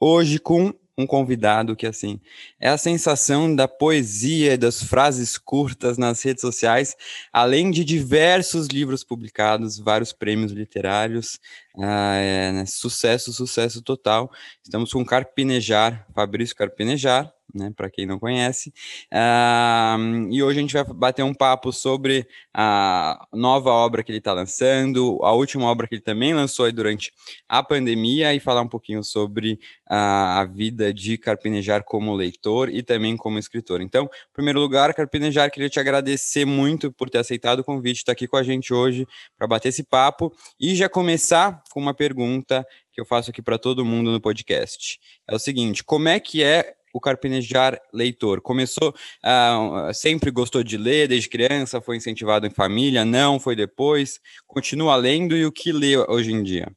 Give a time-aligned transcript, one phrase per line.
[0.00, 2.20] Hoje com um convidado que, assim,
[2.60, 6.96] é a sensação da poesia, das frases curtas nas redes sociais,
[7.32, 11.38] além de diversos livros publicados, vários prêmios literários,
[11.78, 14.30] ah, é, né, sucesso, sucesso total.
[14.62, 18.72] Estamos com Carpinejar, Fabrício Carpinejar, né, para quem não conhece.
[19.12, 24.18] Uh, e hoje a gente vai bater um papo sobre a nova obra que ele
[24.18, 27.12] está lançando, a última obra que ele também lançou durante
[27.48, 29.54] a pandemia, e falar um pouquinho sobre
[29.90, 33.80] uh, a vida de Carpinejar como leitor e também como escritor.
[33.80, 38.06] Então, em primeiro lugar, Carpinejar, queria te agradecer muito por ter aceitado o convite, estar
[38.06, 41.94] tá aqui com a gente hoje para bater esse papo e já começar com uma
[41.94, 42.66] pergunta
[42.98, 44.98] que eu faço aqui para todo mundo no podcast.
[45.28, 48.40] É o seguinte: como é que é o Carpinejar leitor?
[48.40, 53.04] Começou, uh, sempre gostou de ler desde criança, foi incentivado em família?
[53.04, 54.20] Não, foi depois?
[54.46, 56.70] Continua lendo e o que lê hoje em dia?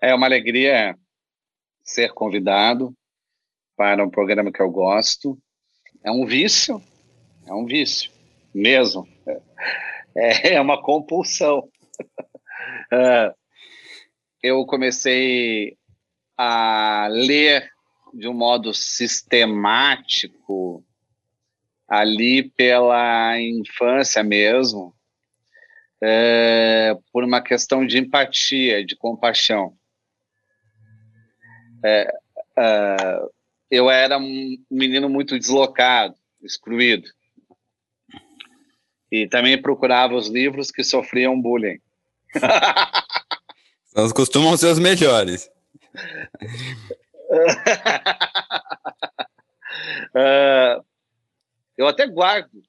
[0.00, 0.96] É uma alegria
[1.82, 2.94] ser convidado
[3.76, 5.38] para um programa que eu gosto.
[6.04, 6.82] É um vício,
[7.46, 8.10] é um vício,
[8.54, 9.08] mesmo.
[10.16, 11.68] É, é uma compulsão.
[12.92, 13.34] Uh,
[14.42, 15.76] eu comecei
[16.36, 17.68] a ler
[18.14, 20.84] de um modo sistemático
[21.88, 24.94] ali pela infância mesmo,
[26.02, 29.74] é, por uma questão de empatia, de compaixão.
[31.84, 32.12] É,
[32.58, 33.20] é,
[33.70, 37.08] eu era um menino muito deslocado, excluído.
[39.10, 41.80] E também procurava os livros que sofriam bullying.
[43.96, 45.50] Elas costumam ser os melhores.
[50.14, 50.84] uh,
[51.76, 52.62] eu até guardo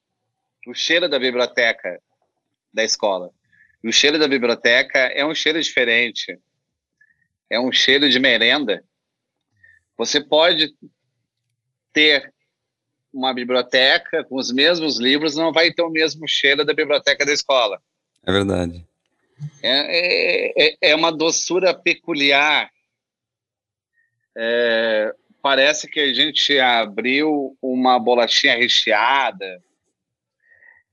[0.66, 2.00] o cheiro da biblioteca
[2.72, 3.30] da escola.
[3.82, 6.38] o cheiro da biblioteca é um cheiro diferente.
[7.48, 8.84] É um cheiro de merenda.
[9.96, 10.72] Você pode
[11.92, 12.32] ter
[13.12, 17.32] uma biblioteca com os mesmos livros, não vai ter o mesmo cheiro da biblioteca da
[17.32, 17.82] escola.
[18.24, 18.86] É verdade.
[19.62, 22.70] É, é, é uma doçura peculiar
[24.36, 29.62] é, parece que a gente abriu uma bolachinha recheada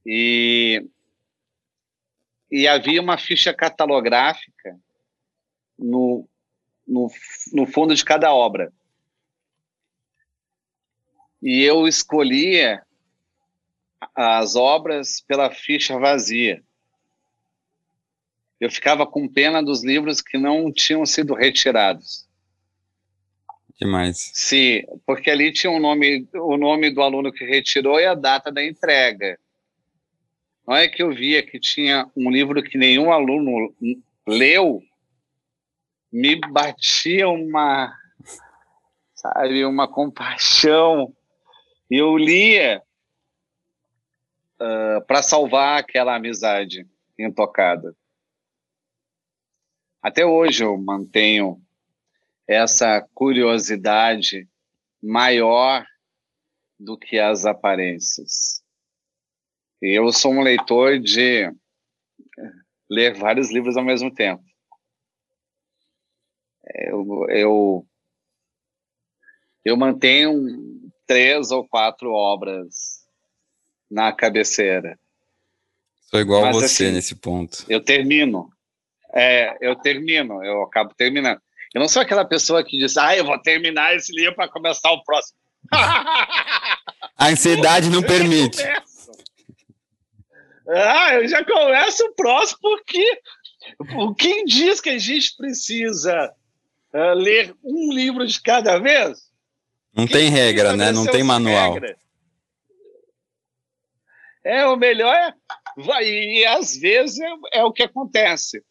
[0.05, 0.85] e,
[2.51, 4.79] e havia uma ficha catalográfica
[5.77, 6.27] no,
[6.87, 7.07] no,
[7.53, 8.71] no fundo de cada obra.
[11.41, 12.83] E eu escolhia
[14.15, 16.63] as obras pela ficha vazia.
[18.59, 22.26] Eu ficava com pena dos livros que não tinham sido retirados.
[23.79, 24.31] Demais.
[24.33, 28.51] Sim, porque ali tinha um nome, o nome do aluno que retirou e a data
[28.51, 29.39] da entrega.
[30.67, 33.73] Não é que eu via que tinha um livro que nenhum aluno
[34.27, 34.81] leu,
[36.11, 37.93] me batia uma,
[39.13, 41.16] sabe, uma compaixão.
[41.89, 42.81] E eu lia
[44.59, 46.85] uh, para salvar aquela amizade
[47.17, 47.95] intocada.
[50.01, 51.61] Até hoje eu mantenho
[52.47, 54.47] essa curiosidade
[55.03, 55.85] maior
[56.80, 58.63] do que as aparências.
[59.81, 61.52] Eu sou um leitor de
[62.90, 64.44] ler vários livros ao mesmo tempo.
[66.74, 67.88] Eu, eu,
[69.64, 73.06] eu mantenho três ou quatro obras
[73.90, 75.00] na cabeceira.
[76.02, 77.66] Sou igual Mas, a você assim, nesse ponto.
[77.69, 78.50] Eu termino.
[79.14, 81.41] É, eu termino, eu acabo terminando.
[81.73, 84.91] Eu não sou aquela pessoa que diz, ah, eu vou terminar esse livro para começar
[84.91, 85.37] o próximo.
[87.17, 88.64] A ansiedade não permite.
[90.69, 93.22] Ah, eu já começo o próximo porque
[94.17, 96.34] quem diz que a gente precisa
[96.93, 99.31] uh, ler um livro de cada vez?
[99.93, 100.91] Não quem tem regra, né?
[100.91, 101.73] Não tem manual.
[101.73, 101.97] Regra?
[104.43, 105.34] É, o melhor é.
[105.78, 108.64] Vai, e às vezes é, é o que acontece.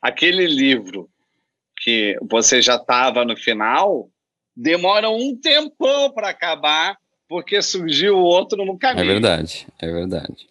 [0.00, 1.10] Aquele livro
[1.76, 4.08] que você já estava no final,
[4.56, 6.96] demora um tempão para acabar,
[7.28, 9.04] porque surgiu outro no caminho.
[9.04, 10.48] É verdade, é verdade.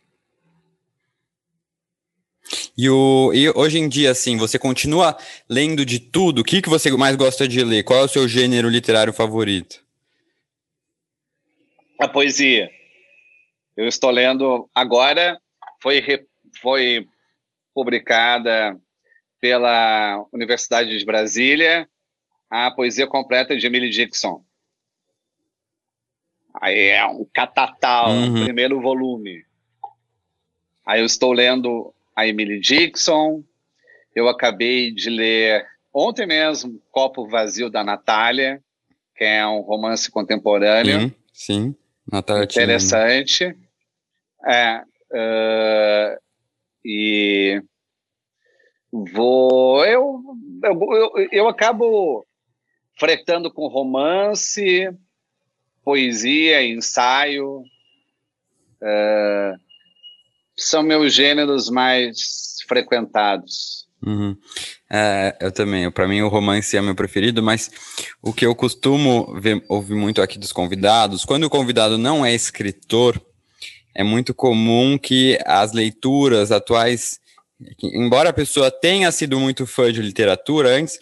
[2.77, 5.17] E, o, e hoje em dia, assim, você continua
[5.49, 6.39] lendo de tudo?
[6.39, 7.83] O que, que você mais gosta de ler?
[7.83, 9.83] Qual é o seu gênero literário favorito?
[11.99, 12.69] A poesia.
[13.77, 15.39] Eu estou lendo agora,
[15.81, 16.03] foi,
[16.61, 17.07] foi
[17.73, 18.79] publicada
[19.43, 21.85] pela Universidade de Brasília
[22.49, 24.41] a poesia completa de Emily Dixon.
[26.61, 28.45] Aí é um catatal, uhum.
[28.45, 29.43] primeiro volume.
[30.85, 33.43] Aí eu estou lendo a Emily Dixon,
[34.15, 38.63] eu acabei de ler ontem mesmo Copo Vazio da Natália,
[39.13, 41.01] que é um romance contemporâneo.
[41.01, 41.75] Sim, sim.
[42.09, 43.53] Natália Interessante.
[44.45, 44.81] É,
[45.11, 46.21] uh,
[46.85, 47.61] e
[48.93, 49.83] vou.
[49.85, 50.21] Eu,
[50.63, 52.25] eu, eu, eu acabo
[52.99, 54.89] fretando com romance,
[55.83, 57.63] poesia, ensaio.
[58.81, 59.57] Uh,
[60.55, 63.87] são meus gêneros mais frequentados.
[64.05, 64.37] Uhum.
[64.91, 65.89] É, eu também.
[65.89, 67.71] Para mim, o romance é meu preferido, mas
[68.21, 72.33] o que eu costumo ver, ouvir muito aqui dos convidados, quando o convidado não é
[72.33, 73.19] escritor,
[73.95, 77.19] é muito comum que as leituras atuais,
[77.81, 80.99] embora a pessoa tenha sido muito fã de literatura antes,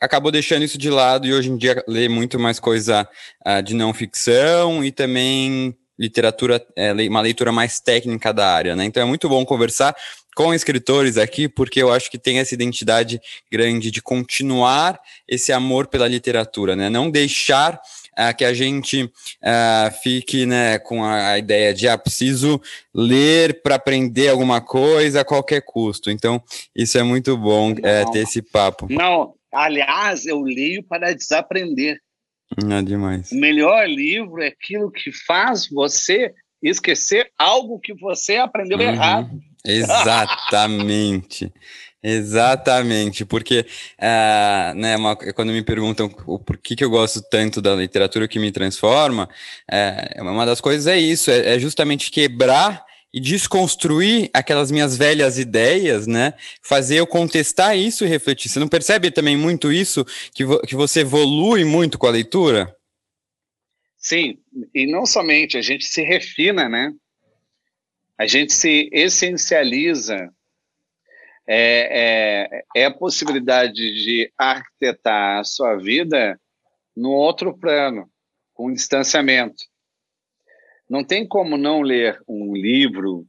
[0.00, 3.08] acabou deixando isso de lado e hoje em dia lê muito mais coisa
[3.46, 8.84] uh, de não ficção e também literatura, é, uma leitura mais técnica da área, né?
[8.84, 9.94] Então é muito bom conversar
[10.34, 14.98] com escritores aqui, porque eu acho que tem essa identidade grande de continuar
[15.28, 16.88] esse amor pela literatura, né?
[16.88, 17.80] Não deixar
[18.18, 22.60] uh, que a gente uh, fique né, com a, ideia de ah, preciso
[22.94, 26.10] ler para aprender alguma coisa a qualquer custo.
[26.10, 26.42] Então,
[26.74, 28.86] isso é muito bom é, ter esse papo.
[28.90, 32.00] Não, aliás, eu leio para desaprender.
[32.70, 33.32] É demais.
[33.32, 38.84] O melhor livro é aquilo que faz você esquecer algo que você aprendeu uhum.
[38.84, 39.40] errado.
[39.64, 41.52] Exatamente.
[42.04, 48.26] Exatamente, porque uh, né, uma, quando me perguntam por que, eu gosto tanto da literatura
[48.26, 49.28] que me transforma,
[49.70, 52.84] uh, uma das coisas é isso, é, é justamente quebrar
[53.14, 56.32] e desconstruir aquelas minhas velhas ideias, né?
[56.62, 58.48] Fazer eu contestar isso e refletir.
[58.48, 62.74] Você não percebe também muito isso, que, vo que você evolui muito com a leitura?
[63.98, 64.38] Sim,
[64.74, 66.92] e não somente, a gente se refina, né?
[68.18, 70.32] A gente se essencializa.
[71.46, 76.40] É, é, é a possibilidade de arquitetar a sua vida
[76.96, 78.08] no outro plano,
[78.54, 79.64] com distanciamento.
[80.88, 83.26] Não tem como não ler um livro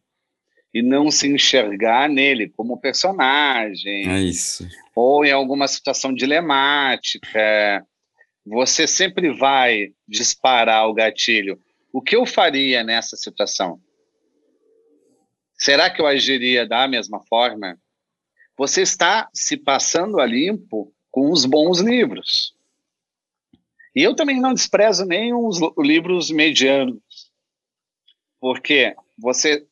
[0.74, 4.10] e não se enxergar nele como personagem.
[4.10, 4.68] É isso.
[4.95, 7.86] Ou em alguma situação dilemática.
[8.45, 11.59] Você sempre vai disparar o gatilho.
[11.94, 13.80] O que eu faria nessa situação?
[15.54, 17.77] Será que eu agiria da mesma forma?
[18.58, 22.56] Você está se passando a limpo com os bons livros.
[23.96, 27.02] E eu também não desprezo nem os livros medianos.
[28.40, 29.66] Porque você,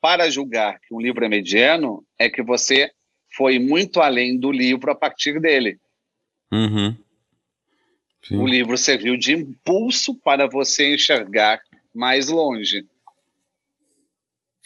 [0.00, 2.90] para julgar que um livro é mediano, é que você
[3.36, 5.78] foi muito além do livro a partir dele.
[6.52, 6.96] Uhum.
[8.30, 11.60] O livro serviu de impulso para você enxergar
[11.94, 12.86] mais longe.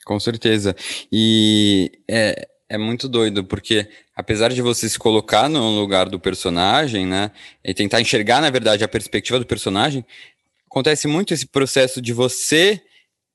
[0.04, 0.74] Com certeza.
[1.10, 3.86] E é, é muito doido, porque
[4.16, 7.30] apesar de você se colocar no lugar do personagem, né,
[7.62, 10.02] e tentar enxergar, na verdade, a perspectiva do personagem,
[10.66, 12.82] acontece muito esse processo de você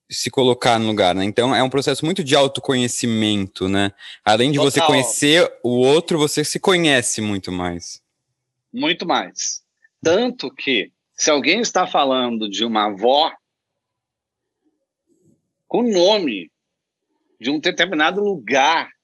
[0.09, 1.23] se colocar no lugar, né?
[1.23, 3.91] Então é um processo muito de autoconhecimento, né?
[4.25, 4.71] Além de Total.
[4.71, 8.01] você conhecer o outro, você se conhece muito mais.
[8.73, 9.61] Muito mais.
[10.01, 13.31] Tanto que se alguém está falando de uma avó
[15.67, 16.49] com nome
[17.39, 18.96] de um determinado lugar,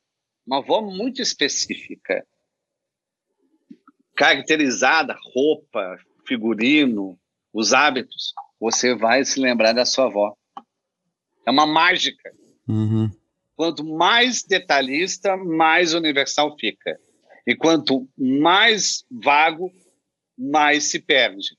[0.46, 2.26] uma avó muito específica,
[4.16, 5.98] caracterizada, roupa,
[6.28, 7.20] figurino,
[7.54, 10.36] os hábitos, você vai se lembrar da sua avó.
[11.46, 12.32] É uma mágica.
[12.68, 13.10] Uhum.
[13.56, 17.00] Quanto mais detalhista, mais universal fica.
[17.46, 19.72] E quanto mais vago,
[20.38, 21.58] mais se perde.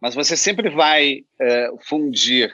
[0.00, 2.52] Mas você sempre vai uh, fundir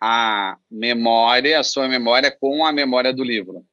[0.00, 3.64] a memória, a sua memória, com a memória do livro.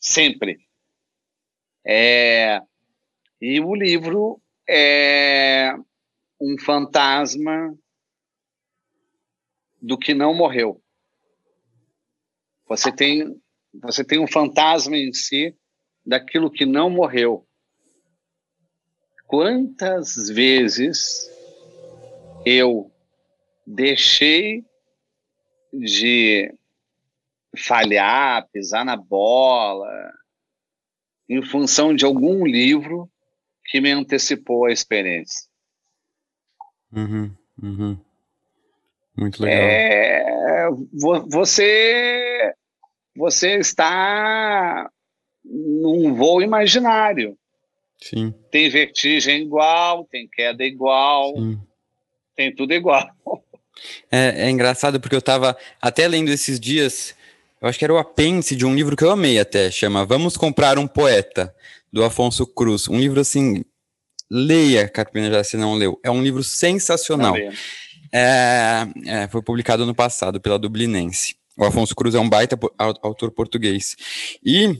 [0.00, 0.58] Sempre.
[1.86, 2.62] É,
[3.40, 5.74] e o livro é
[6.40, 7.76] um fantasma
[9.80, 10.82] do que não morreu.
[12.66, 13.40] Você tem,
[13.74, 15.56] você tem um fantasma em si
[16.04, 17.46] daquilo que não morreu.
[19.26, 21.30] Quantas vezes
[22.44, 22.90] eu
[23.66, 24.64] deixei
[25.72, 26.52] de
[27.56, 29.88] falhar, pisar na bola,
[31.28, 33.10] em função de algum livro
[33.66, 35.48] que me antecipou a experiência.
[36.92, 37.30] Uhum,
[37.62, 37.98] uhum.
[39.16, 39.60] Muito legal.
[39.62, 40.68] É,
[41.28, 42.54] você,
[43.14, 44.90] você está
[45.44, 47.36] num voo imaginário.
[48.00, 48.34] Sim.
[48.50, 51.60] Tem vertigem igual, tem queda igual, Sim.
[52.34, 53.08] tem tudo igual.
[54.10, 57.14] É, é engraçado porque eu estava até lendo esses dias,
[57.60, 60.36] eu acho que era o apêndice de um livro que eu amei até, chama Vamos
[60.36, 61.54] Comprar um Poeta,
[61.92, 62.88] do Afonso Cruz.
[62.88, 63.64] Um livro assim,
[64.30, 65.98] leia, Carpina, já se não leu.
[66.04, 67.36] É um livro sensacional.
[68.12, 71.36] É, é, foi publicado no passado pela Dublinense.
[71.56, 73.96] O Afonso Cruz é um baita autor português.
[74.44, 74.76] E uh,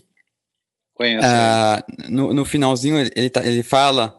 [2.08, 4.18] no, no, finalzinho ele, ele, tá, ele fala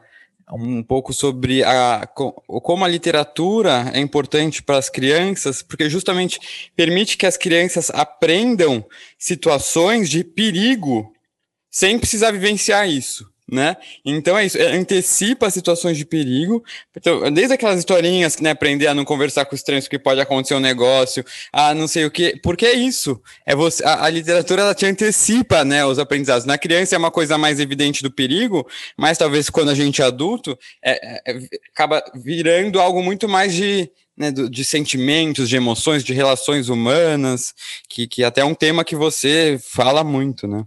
[0.52, 7.18] um pouco sobre a, como a literatura é importante para as crianças, porque justamente permite
[7.18, 8.86] que as crianças aprendam
[9.18, 11.14] situações de perigo
[11.70, 13.76] sem precisar vivenciar isso né?
[14.06, 16.64] Então é isso, é, antecipa situações de perigo.
[16.96, 20.60] Então, desde aquelas historinhas, né, aprender a não conversar com estranhos porque pode acontecer um
[20.60, 23.22] negócio, a não sei o que, porque é isso.
[23.46, 26.46] É você, a, a, literatura ela te antecipa, né, os aprendizados.
[26.46, 28.66] Na criança é uma coisa mais evidente do perigo,
[28.98, 31.40] mas talvez quando a gente é adulto, é, é,
[31.74, 37.56] acaba virando algo muito mais de né, de sentimentos, de emoções, de relações humanas,
[37.90, 40.64] que, que até é um tema que você fala muito, né?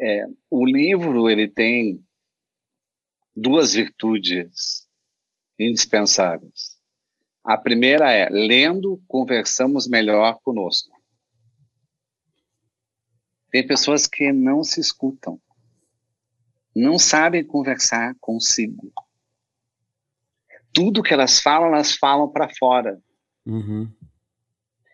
[0.00, 2.04] É, o livro ele tem
[3.34, 4.88] duas virtudes
[5.58, 6.78] indispensáveis.
[7.42, 10.96] A primeira é, lendo, conversamos melhor conosco.
[13.50, 15.40] Tem pessoas que não se escutam,
[16.76, 18.92] não sabem conversar consigo.
[20.72, 23.02] Tudo que elas falam, elas falam para fora.
[23.44, 23.90] Uhum.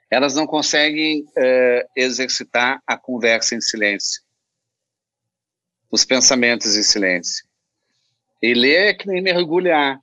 [0.08, 4.23] Elas não conseguem uh, exercitar a conversa em silêncio
[5.94, 7.46] os pensamentos em silêncio.
[8.42, 10.00] E ler é que nem mergulhar.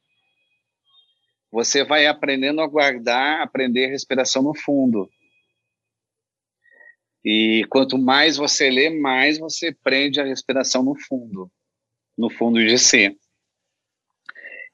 [1.51, 5.11] Você vai aprendendo a guardar, aprender respiração no fundo.
[7.25, 11.51] E quanto mais você lê, mais você prende a respiração no fundo,
[12.17, 13.19] no fundo de si.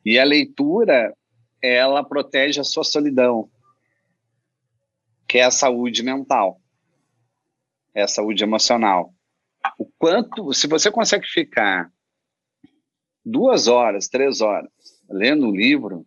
[0.06, 1.18] E a leitura,
[1.64, 3.50] ela protege a sua solidão,
[5.28, 6.62] que é a saúde mental,
[7.96, 9.17] é a saúde emocional
[9.98, 11.92] quanto, se você consegue ficar
[13.26, 14.72] duas horas, três horas
[15.10, 16.06] lendo um livro,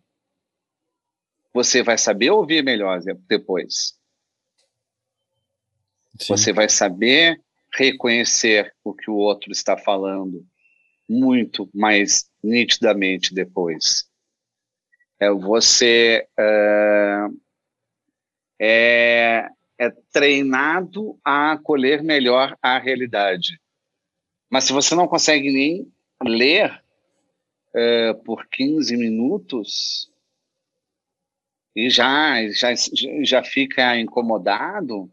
[1.52, 3.99] você vai saber ouvir melhor depois.
[6.18, 6.37] Sim.
[6.37, 7.42] Você vai saber
[7.75, 10.44] reconhecer o que o outro está falando
[11.09, 14.09] muito mais nitidamente depois.
[15.18, 17.40] É você uh,
[18.61, 23.61] é, é treinado a acolher melhor a realidade.
[24.50, 25.92] Mas se você não consegue nem
[26.23, 26.83] ler
[27.73, 30.11] é, por 15 minutos
[31.75, 32.71] e já, já,
[33.23, 35.11] já fica incomodado,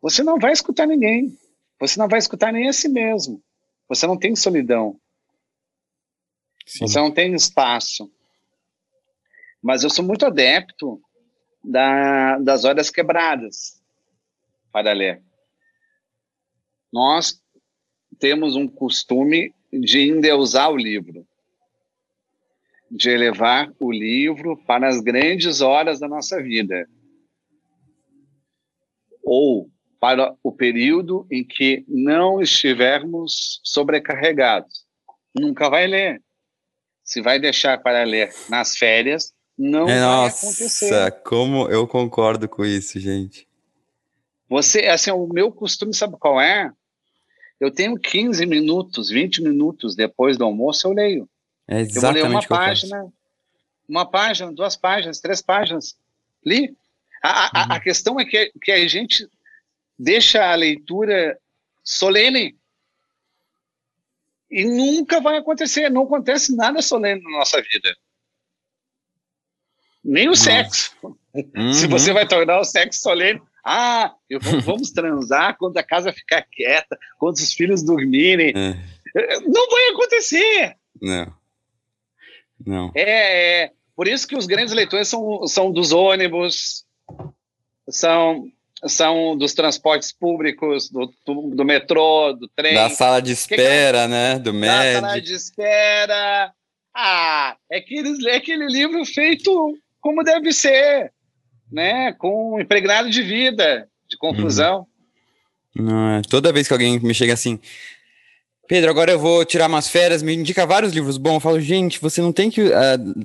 [0.00, 1.36] você não vai escutar ninguém.
[1.80, 3.42] Você não vai escutar nem a si mesmo.
[3.88, 5.00] Você não tem solidão.
[6.64, 6.86] Sim.
[6.86, 8.10] Você não tem espaço.
[9.60, 11.02] Mas eu sou muito adepto
[11.64, 13.82] da, das horas quebradas
[14.70, 15.22] para ler.
[16.92, 17.39] Nós
[18.20, 21.26] temos um costume de endeusar o livro,
[22.90, 26.88] de elevar o livro para as grandes horas da nossa vida,
[29.24, 34.86] ou para o período em que não estivermos sobrecarregados.
[35.34, 36.22] Nunca vai ler.
[37.04, 41.22] Se vai deixar para ler nas férias, não é, vai nossa, acontecer.
[41.22, 43.46] como eu concordo com isso, gente.
[44.48, 46.72] Você, assim, o meu costume, sabe qual é?
[47.60, 51.28] Eu tenho 15 minutos, 20 minutos depois do almoço, eu leio.
[51.68, 53.12] É eu vou ler uma página,
[53.88, 55.96] uma página, duas páginas, três páginas.
[56.44, 56.74] Li.
[57.22, 57.72] A, a, uhum.
[57.72, 59.28] a questão é que, que a gente
[59.98, 61.38] deixa a leitura
[61.84, 62.56] solene.
[64.50, 67.94] E nunca vai acontecer, não acontece nada solene na nossa vida
[70.04, 70.44] nem o Nossa.
[70.44, 70.96] sexo.
[71.32, 71.72] Uhum.
[71.72, 76.42] Se você vai tornar o sexo solene, ah, eu, vamos transar quando a casa ficar
[76.42, 78.52] quieta, quando os filhos dormirem.
[78.56, 79.40] É.
[79.40, 80.76] Não vai acontecer.
[81.00, 81.32] Não.
[82.64, 82.92] Não.
[82.94, 86.84] É, é, por isso que os grandes leitores são, são dos ônibus,
[87.88, 88.46] são,
[88.86, 92.74] são dos transportes públicos, do, do, do metrô, do trem.
[92.74, 94.38] Da sala de espera, que que né?
[94.38, 95.00] Do médico.
[95.00, 96.52] Da sala de espera.
[96.94, 101.12] Ah, é aquele, é aquele livro feito como deve ser,
[101.70, 102.12] né?
[102.12, 103.88] Com impregnado de vida.
[104.08, 104.86] de confusão.
[105.76, 105.84] Uhum.
[105.84, 106.22] Não, é.
[106.22, 107.60] Toda vez que alguém me chega assim,
[108.70, 111.34] Pedro, agora eu vou tirar umas férias, me indica vários livros bons.
[111.34, 112.72] Eu falo, gente, você não tem que uh,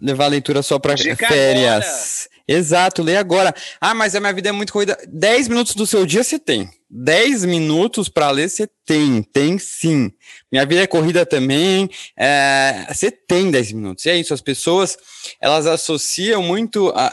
[0.01, 1.85] levar a leitura só para férias.
[1.85, 2.35] Agora.
[2.47, 3.53] Exato, lê agora.
[3.79, 4.97] Ah, mas a minha vida é muito corrida.
[5.07, 6.69] 10 minutos do seu dia você tem.
[6.89, 10.11] 10 minutos para ler você tem, tem sim.
[10.51, 11.89] Minha vida é corrida também.
[12.17, 14.05] É, você tem 10 minutos.
[14.05, 14.97] E é isso, as pessoas
[15.39, 16.89] elas associam muito.
[16.95, 17.07] A,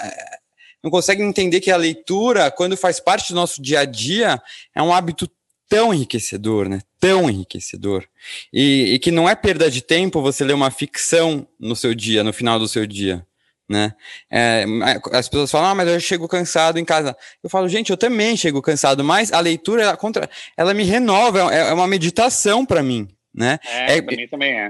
[0.82, 4.40] não conseguem entender que a leitura, quando faz parte do nosso dia a dia,
[4.74, 5.30] é um hábito
[5.68, 6.80] tão enriquecedor, né?
[7.00, 8.06] Tão enriquecedor.
[8.52, 12.22] E, e, que não é perda de tempo você ler uma ficção no seu dia,
[12.22, 13.26] no final do seu dia.
[13.66, 13.94] Né?
[14.30, 14.66] É,
[15.12, 17.16] as pessoas falam, ah, mas eu chego cansado em casa.
[17.42, 21.50] Eu falo, gente, eu também chego cansado, mas a leitura, ela, contra, ela me renova,
[21.50, 23.08] é, é uma meditação para mim.
[23.34, 23.58] Né?
[23.64, 24.68] É, é para mim também é.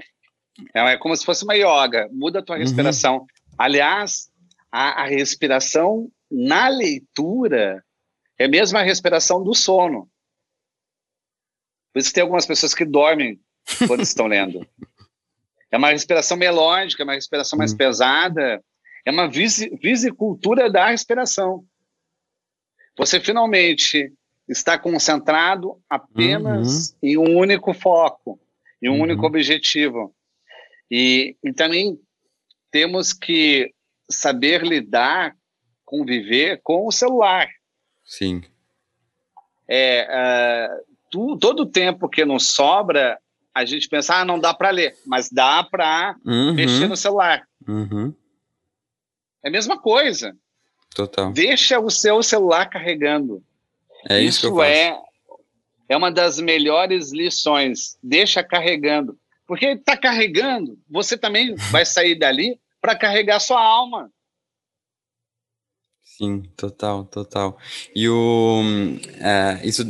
[0.72, 0.92] é.
[0.92, 0.96] é.
[0.98, 2.62] como se fosse uma yoga, muda a tua uhum.
[2.62, 3.26] respiração.
[3.58, 4.30] Aliás,
[4.72, 7.84] a, a respiração na leitura
[8.38, 10.10] é mesmo a respiração do sono.
[11.92, 13.38] Por isso tem algumas pessoas que dormem
[13.86, 14.66] quando estão lendo.
[15.70, 17.78] É uma respiração melódica, é uma respiração mais uhum.
[17.78, 18.64] pesada,
[19.04, 21.64] é uma visicultura da respiração.
[22.96, 24.12] Você finalmente
[24.48, 26.96] está concentrado apenas uhum.
[27.02, 28.40] em um único foco,
[28.82, 29.02] em um uhum.
[29.02, 30.14] único objetivo.
[30.90, 31.98] E, e também
[32.70, 33.72] temos que
[34.12, 35.36] saber lidar,
[35.84, 37.48] conviver com o celular.
[38.04, 38.42] Sim.
[39.68, 43.18] É, uh, tu, todo o tempo que nos sobra,
[43.54, 46.54] a gente pensa, ah, não dá para ler, mas dá para uhum.
[46.54, 47.46] mexer no celular.
[47.68, 48.14] Uhum.
[49.44, 50.36] É a mesma coisa.
[50.94, 51.32] Total.
[51.32, 53.42] Deixa o seu celular carregando.
[54.08, 54.98] É isso, isso é,
[55.88, 57.96] é uma das melhores lições.
[58.02, 59.18] Deixa carregando.
[59.46, 64.10] Porque está carregando, você também vai sair dali para carregar sua alma.
[66.04, 67.56] Sim, total, total.
[67.94, 68.60] E o,
[69.18, 69.82] é, isso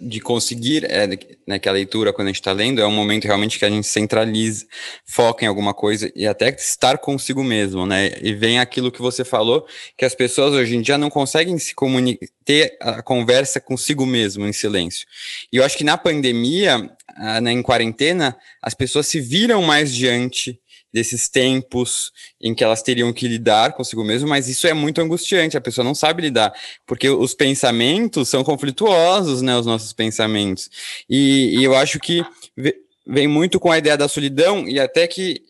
[0.00, 1.06] de conseguir é,
[1.46, 3.70] né, que a leitura, quando a gente está lendo, é um momento realmente que a
[3.70, 4.66] gente centraliza,
[5.06, 8.12] foca em alguma coisa e até estar consigo mesmo, né?
[8.22, 9.66] E vem aquilo que você falou,
[9.98, 14.46] que as pessoas hoje em dia não conseguem se comunicar, ter a conversa consigo mesmo
[14.46, 15.06] em silêncio.
[15.52, 16.90] E eu acho que na pandemia,
[17.42, 20.58] né, em quarentena, as pessoas se viram mais diante
[20.92, 25.56] desses tempos em que elas teriam que lidar consigo mesmo, mas isso é muito angustiante,
[25.56, 26.52] a pessoa não sabe lidar,
[26.86, 30.70] porque os pensamentos são conflituosos, né, os nossos pensamentos.
[31.08, 32.24] E, e eu acho que
[33.06, 35.42] vem muito com a ideia da solidão e até que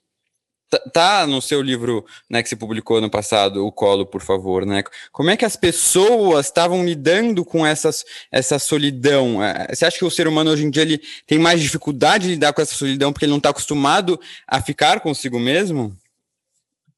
[0.71, 4.65] Tá, tá no seu livro, né, que você publicou no passado, o Colo, por favor,
[4.65, 4.85] né?
[5.11, 9.43] Como é que as pessoas estavam lidando com essas, essa solidão?
[9.43, 12.35] É, você acha que o ser humano hoje em dia ele tem mais dificuldade de
[12.35, 15.93] lidar com essa solidão porque ele não está acostumado a ficar consigo mesmo?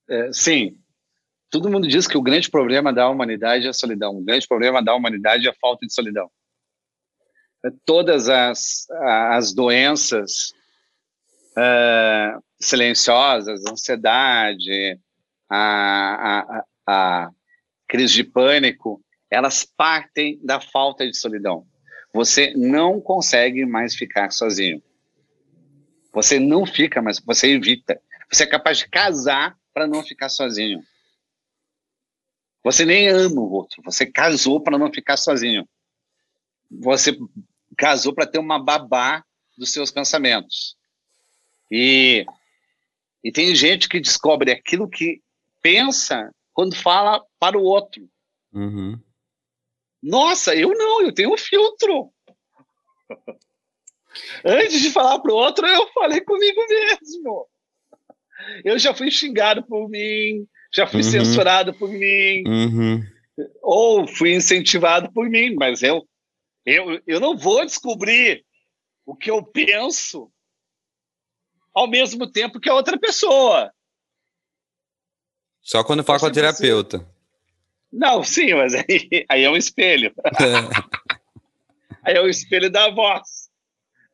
[0.06, 0.76] É, sim.
[1.50, 4.18] Todo mundo diz que o grande problema da humanidade é a solidão.
[4.18, 6.30] O grande problema da humanidade é a falta de solidão.
[7.64, 10.52] É, todas as, as doenças
[11.56, 14.98] uh, silenciosas, ansiedade,
[15.48, 17.30] a, a, a
[17.88, 21.66] crise de pânico, elas partem da falta de solidão.
[22.14, 24.82] Você não consegue mais ficar sozinho.
[26.12, 28.00] Você não fica mais, você evita.
[28.30, 30.82] Você é capaz de casar para não ficar sozinho.
[32.62, 35.68] Você nem ama o outro, você casou para não ficar sozinho.
[36.70, 37.18] Você
[37.76, 39.24] casou para ter uma babá
[39.58, 40.76] dos seus pensamentos.
[41.70, 42.24] E,
[43.22, 45.20] e tem gente que descobre aquilo que
[45.62, 48.08] pensa quando fala para o outro.
[48.52, 48.98] Uhum.
[50.02, 52.12] Nossa, eu não, eu tenho um filtro.
[54.44, 57.48] Antes de falar para o outro, eu falei comigo mesmo.
[58.64, 61.10] Eu já fui xingado por mim, já fui uhum.
[61.10, 63.02] censurado por mim, uhum.
[63.62, 66.06] ou fui incentivado por mim, mas eu,
[66.66, 68.44] eu, eu não vou descobrir
[69.06, 70.30] o que eu penso
[71.74, 73.72] ao mesmo tempo que a outra pessoa.
[75.60, 77.06] Só quando fala com a terapeuta.
[77.92, 80.12] Não, sim, mas aí, aí é um espelho.
[80.24, 81.28] É.
[82.02, 83.50] aí é o espelho da voz.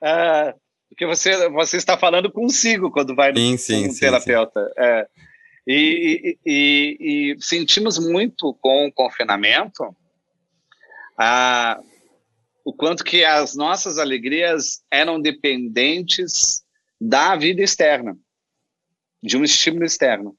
[0.02, 0.54] Ah,
[0.88, 4.64] porque você, você está falando consigo quando vai sim, no, sim, um sim, terapeuta.
[4.64, 4.72] Sim.
[4.76, 5.06] É.
[5.66, 9.94] E, e, e, e, sentimos muito com o confinamento
[11.18, 11.78] ah,
[12.64, 16.64] o quanto que as nossas alegrias eram dependentes
[17.00, 18.18] da vida externa,
[19.22, 20.36] de um estímulo externo.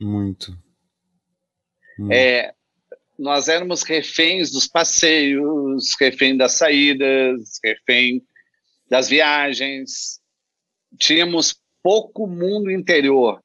[0.00, 0.56] Muito.
[1.98, 2.12] Muito.
[2.12, 2.54] É,
[3.18, 8.22] nós éramos reféns dos passeios, refém das saídas, refém
[8.88, 10.20] das viagens.
[10.98, 13.42] Tínhamos pouco mundo interior,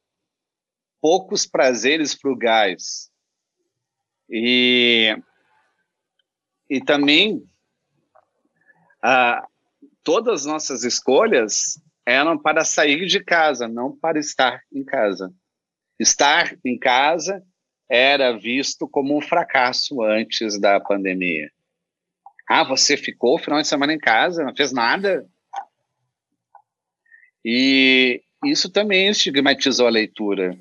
[0.99, 3.09] poucos prazeres frugais.
[4.29, 5.15] E,
[6.69, 7.43] e também
[9.01, 9.45] ah,
[10.03, 11.81] todas as nossas escolhas
[12.12, 15.34] eram para sair de casa, não para estar em casa.
[16.00, 17.43] Estar em casa
[17.89, 21.50] era visto como um fracasso antes da pandemia.
[22.50, 25.26] Ah, você ficou o final de semana em casa, não fez nada?
[27.45, 30.58] E isso também estigmatizou a leitura.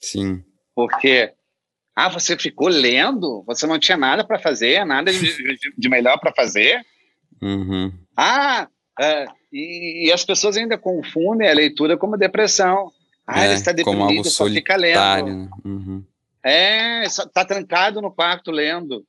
[0.00, 0.42] Sim.
[0.74, 1.32] Porque,
[1.94, 3.42] ah, você ficou lendo?
[3.46, 6.84] Você não tinha nada para fazer, nada de, de melhor para fazer?
[7.42, 7.92] Uhum.
[8.16, 12.90] Ah, é, e, e, as pessoas ainda confundem a leitura como depressão.
[13.26, 15.26] Ah, é, ele está deprimido, só fica lendo.
[15.26, 15.50] Né?
[15.64, 16.04] Uhum.
[16.42, 19.06] É, está trancado no quarto lendo.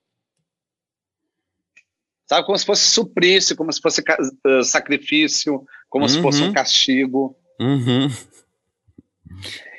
[2.28, 6.10] Sabe, como se fosse suplício, como se fosse uh, sacrifício, como uhum.
[6.10, 6.54] se fosse um uhum.
[6.54, 7.36] castigo.
[7.60, 8.08] Uhum.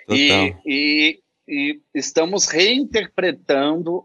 [0.09, 4.05] E, e, e estamos reinterpretando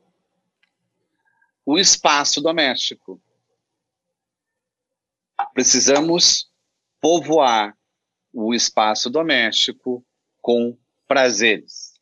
[1.66, 3.20] o espaço doméstico.
[5.56, 6.52] Precisamos
[7.00, 7.74] povoar
[8.34, 10.06] o espaço doméstico
[10.42, 11.94] com prazeres.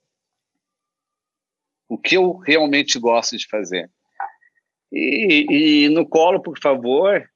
[1.87, 3.91] O que eu realmente gosto de fazer.
[4.91, 7.29] E, e no colo, por favor,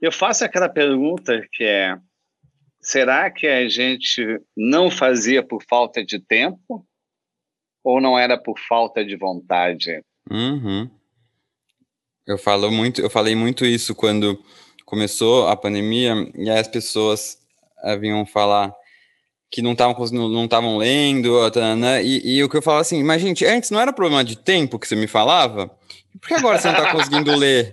[0.00, 1.96] eu faço aquela pergunta que é:
[2.80, 6.84] será que a gente não fazia por falta de tempo
[7.84, 10.02] ou não era por falta de vontade?
[10.28, 10.90] Uhum.
[12.26, 14.44] Eu falo muito, eu falei muito isso quando
[14.86, 17.36] começou a pandemia e as pessoas
[17.84, 18.72] uh, vinham falar
[19.50, 22.02] que não estavam não estavam lendo, né?
[22.02, 24.78] e, e, o que eu falo assim, mas gente, antes não era problema de tempo
[24.78, 25.70] que você me falava?
[26.20, 27.70] Por que agora você não está conseguindo ler?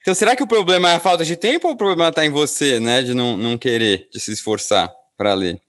[0.00, 2.30] Então, será que o problema é a falta de tempo ou o problema está em
[2.30, 3.02] você, né?
[3.02, 5.60] De não, não querer, de se esforçar para ler?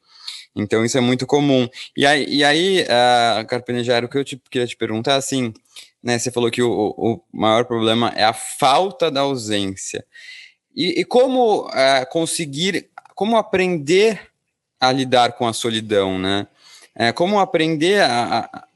[0.56, 1.69] Então, isso é muito comum.
[1.95, 5.53] E aí, e aí uh, Carpenejaro, o que eu te, queria te perguntar, assim,
[6.01, 6.17] né?
[6.17, 10.03] Você falou que o, o maior problema é a falta da ausência.
[10.75, 14.31] E, e como uh, conseguir, como aprender
[14.79, 16.47] a lidar com a solidão, né?
[16.95, 18.67] É, como aprender a,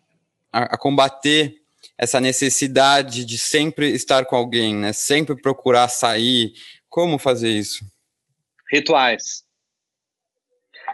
[0.52, 1.62] a, a combater
[1.98, 4.94] essa necessidade de sempre estar com alguém, né?
[4.94, 6.54] Sempre procurar sair.
[6.90, 7.86] Como fazer isso?
[8.72, 9.44] Rituais.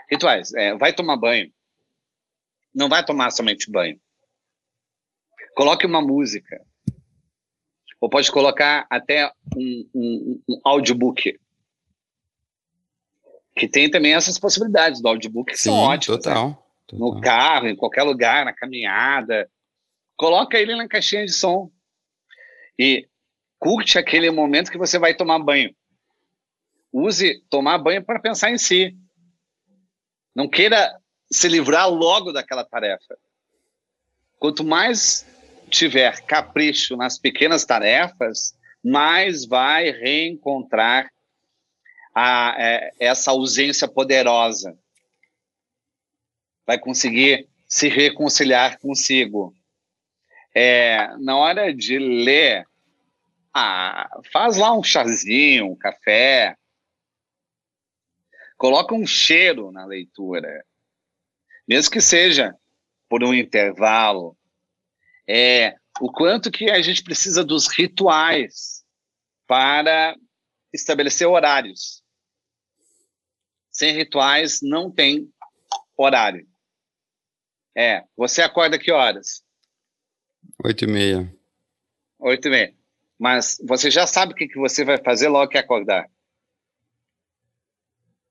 [0.10, 0.54] Rituais.
[0.54, 1.52] É, vai tomar banho.
[2.74, 4.00] Não vai tomar somente banho.
[5.56, 6.62] Coloque uma música.
[8.04, 11.40] Ou pode colocar até um, um, um audiobook.
[13.56, 16.18] Que tem também essas possibilidades do audiobook que Sim, são ótimas.
[16.18, 16.58] Total, né?
[16.86, 17.00] total.
[17.00, 19.50] No carro, em qualquer lugar, na caminhada.
[20.18, 21.72] Coloca ele na caixinha de som
[22.78, 23.08] e
[23.58, 25.74] curte aquele momento que você vai tomar banho.
[26.92, 28.98] Use tomar banho para pensar em si.
[30.36, 30.94] Não queira
[31.32, 33.18] se livrar logo daquela tarefa.
[34.40, 35.26] Quanto mais
[35.74, 41.10] tiver capricho nas pequenas tarefas, mais vai reencontrar
[42.14, 44.78] a, é, essa ausência poderosa.
[46.66, 49.54] Vai conseguir se reconciliar consigo
[50.54, 52.66] é, na hora de ler,
[53.54, 56.56] ah, faz lá um chazinho, um café,
[58.56, 60.64] coloca um cheiro na leitura,
[61.68, 62.56] mesmo que seja
[63.10, 64.38] por um intervalo.
[65.28, 68.84] É, o quanto que a gente precisa dos rituais
[69.48, 70.16] para
[70.74, 72.04] estabelecer horários.
[73.72, 75.32] Sem rituais não tem
[75.98, 76.48] horário.
[77.76, 79.44] É, você acorda que horas?
[80.64, 81.36] Oito e meia.
[82.20, 82.76] Oito e meia.
[83.18, 86.10] Mas você já sabe o que, que você vai fazer logo que acordar.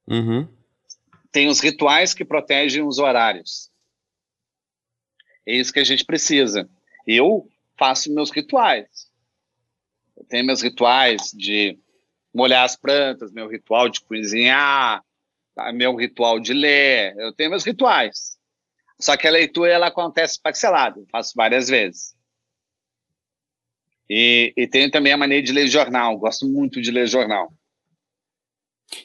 [0.07, 0.48] Uhum.
[1.31, 3.70] Tem os rituais que protegem os horários.
[5.46, 6.68] É isso que a gente precisa.
[7.07, 9.11] Eu faço meus rituais.
[10.17, 11.79] Eu tenho meus rituais de
[12.35, 15.03] molhar as plantas, meu ritual de cozinhar,
[15.55, 15.73] tá?
[15.73, 17.15] meu ritual de ler.
[17.19, 18.38] Eu tenho meus rituais.
[19.01, 22.15] Só que a leitura ela acontece parcelado, faço várias vezes.
[24.09, 27.53] E, e tenho também a mania de ler jornal, gosto muito de ler jornal.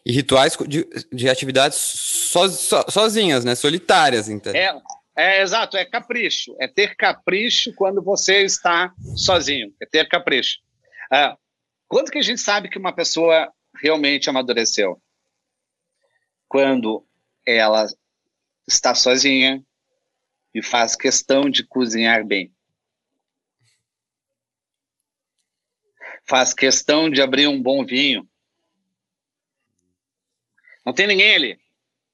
[0.06, 3.56] E rituais de, de atividades so, so, sozinhas, né?
[3.56, 4.54] Solitárias, então.
[4.54, 4.78] É,
[5.18, 6.56] é, exato, é capricho.
[6.60, 9.74] É ter capricho quando você está sozinho.
[9.82, 10.60] É ter capricho.
[11.12, 11.38] Ah,
[11.88, 13.52] quando que a gente sabe que uma pessoa
[13.82, 15.02] realmente amadureceu?
[16.48, 17.06] Quando
[17.46, 17.86] ela
[18.68, 19.64] está sozinha,
[20.58, 22.52] e faz questão de cozinhar bem.
[26.28, 28.28] Faz questão de abrir um bom vinho.
[30.84, 31.60] Não tem ninguém ali.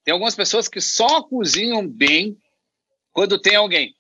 [0.04, 2.38] Tem algumas pessoas que só cozinham bem
[3.14, 3.96] quando tem alguém.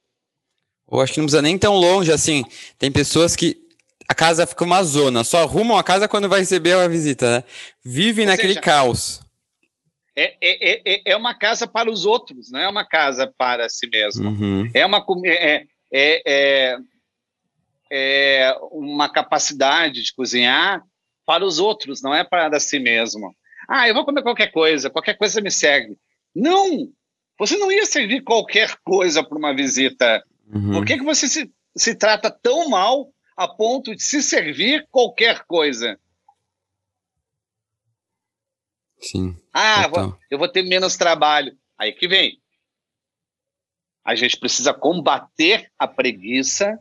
[0.91, 2.43] Eu acho que não precisa nem tão longe assim.
[2.78, 3.63] Tem pessoas que
[4.08, 7.43] a casa fica uma zona, só arrumam a casa quando vai receber a visita, né?
[7.84, 9.21] Vive Ou naquele seja, caos.
[10.15, 13.88] É, é, é, é uma casa para os outros, não é uma casa para si
[13.88, 14.30] mesmo.
[14.30, 14.69] Uhum.
[14.73, 16.78] É, uma, é, é, é,
[17.91, 20.84] é uma capacidade de cozinhar
[21.26, 23.34] para os outros, não é para si mesmo.
[23.67, 25.97] Ah, eu vou comer qualquer coisa, qualquer coisa me serve.
[26.36, 26.89] Não!
[27.38, 30.24] Você não ia servir qualquer coisa para uma visita.
[30.48, 30.74] Uhum.
[30.74, 35.43] Por que, que você se, se trata tão mal a ponto de se servir qualquer
[35.46, 36.00] coisa?
[39.00, 39.38] Sim.
[39.52, 41.58] Ah, vou, eu vou ter menos trabalho.
[41.78, 42.39] Aí que vem.
[44.06, 46.80] A gente precisa combater a preguiça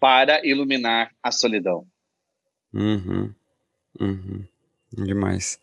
[0.00, 1.86] para iluminar a solidão.
[2.72, 3.34] Uhum.
[4.00, 4.46] Uhum.
[4.96, 5.58] Demais.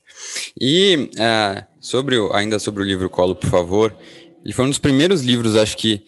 [0.60, 3.96] E uh, sobre o, ainda sobre o livro Colo, por favor,
[4.44, 6.06] ele foi um dos primeiros livros, acho que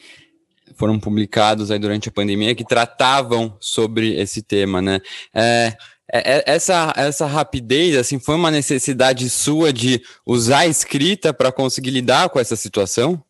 [0.75, 4.99] foram publicados aí durante a pandemia que tratavam sobre esse tema, né?
[5.33, 5.73] É,
[6.11, 11.51] é, é, essa, essa rapidez, assim, foi uma necessidade sua de usar a escrita para
[11.51, 13.23] conseguir lidar com essa situação?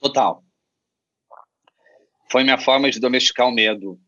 [0.00, 0.42] Total.
[2.30, 3.98] Foi minha forma de domesticar o medo.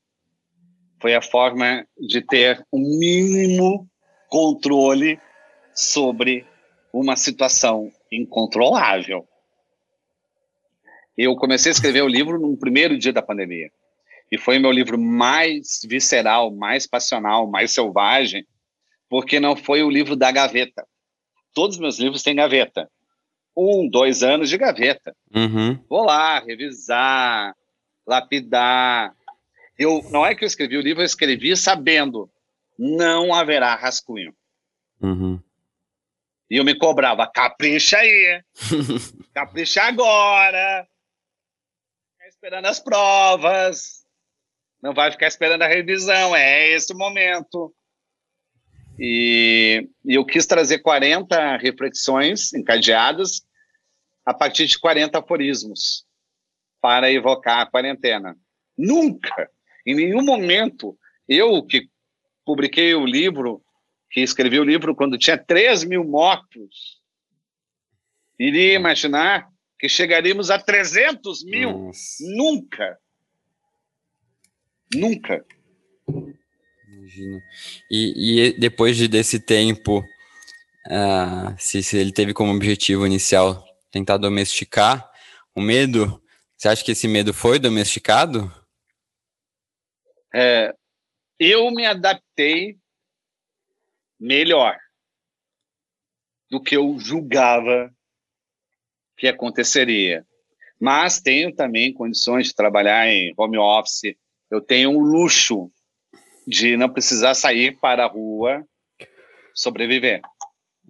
[1.00, 3.88] Foi a forma de ter um mínimo
[4.32, 5.20] controle
[5.74, 6.46] sobre
[6.90, 9.28] uma situação incontrolável.
[11.18, 13.70] Eu comecei a escrever o livro no primeiro dia da pandemia.
[14.30, 18.46] E foi meu livro mais visceral, mais passional, mais selvagem,
[19.06, 20.88] porque não foi o livro da gaveta.
[21.52, 22.90] Todos os meus livros têm gaveta.
[23.54, 25.14] Um, dois anos de gaveta.
[25.36, 25.78] Uhum.
[25.90, 27.54] Vou lá, revisar,
[28.06, 29.14] lapidar.
[29.78, 32.30] Eu, não é que eu escrevi o livro, eu escrevi sabendo
[32.82, 34.34] não haverá rascunho.
[35.00, 35.40] Uhum.
[36.50, 38.42] E eu me cobrava, capricha aí,
[39.32, 40.86] capricha agora,
[42.28, 44.04] esperando as provas,
[44.82, 47.72] não vai ficar esperando a revisão, é esse o momento.
[48.98, 53.46] E, e eu quis trazer 40 reflexões encadeadas
[54.26, 56.04] a partir de 40 aforismos
[56.80, 58.36] para evocar a quarentena.
[58.76, 59.48] Nunca,
[59.86, 61.91] em nenhum momento, eu que
[62.44, 63.62] publiquei o livro,
[64.10, 67.00] que escrevi o livro quando tinha 3 mil mortos.
[68.38, 71.86] Iria imaginar que chegaríamos a 300 mil?
[71.86, 72.24] Nossa.
[72.36, 72.98] Nunca.
[74.94, 75.44] Nunca.
[76.88, 77.40] Imagino.
[77.90, 84.18] E, e depois de, desse tempo, uh, se, se ele teve como objetivo inicial tentar
[84.18, 85.10] domesticar
[85.54, 86.22] o medo,
[86.56, 88.52] você acha que esse medo foi domesticado?
[90.34, 90.74] É,
[91.44, 92.78] eu me adaptei
[94.18, 94.78] melhor
[96.48, 97.92] do que eu julgava
[99.16, 100.24] que aconteceria.
[100.80, 104.14] Mas tenho também condições de trabalhar em home office.
[104.48, 105.70] Eu tenho o luxo
[106.46, 108.64] de não precisar sair para a rua
[109.54, 110.20] sobreviver.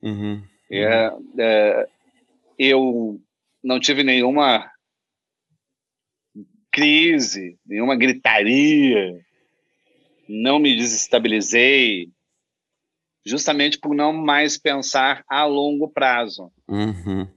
[0.03, 0.43] Uhum.
[0.71, 1.89] É, é,
[2.59, 3.21] eu
[3.63, 4.71] não tive nenhuma
[6.71, 9.23] crise, nenhuma gritaria,
[10.29, 12.09] não me desestabilizei,
[13.25, 16.51] justamente por não mais pensar a longo prazo.
[16.69, 17.29] Uhum.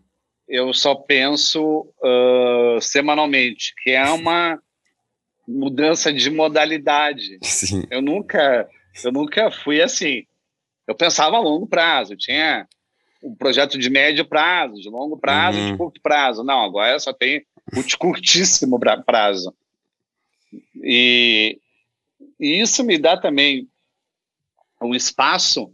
[0.47, 4.59] Eu só penso uh, semanalmente, que é uma
[5.47, 7.37] mudança de modalidade.
[7.41, 7.83] Sim.
[7.89, 8.67] Eu nunca,
[9.03, 10.25] eu nunca fui assim.
[10.87, 12.67] Eu pensava a longo prazo, eu tinha
[13.23, 15.71] um projeto de médio prazo, de longo prazo, uhum.
[15.71, 16.43] de curto prazo.
[16.43, 17.43] Não, agora só tem
[17.75, 19.53] o de curtíssimo prazo.
[20.83, 21.59] E,
[22.39, 23.69] e isso me dá também
[24.81, 25.73] um espaço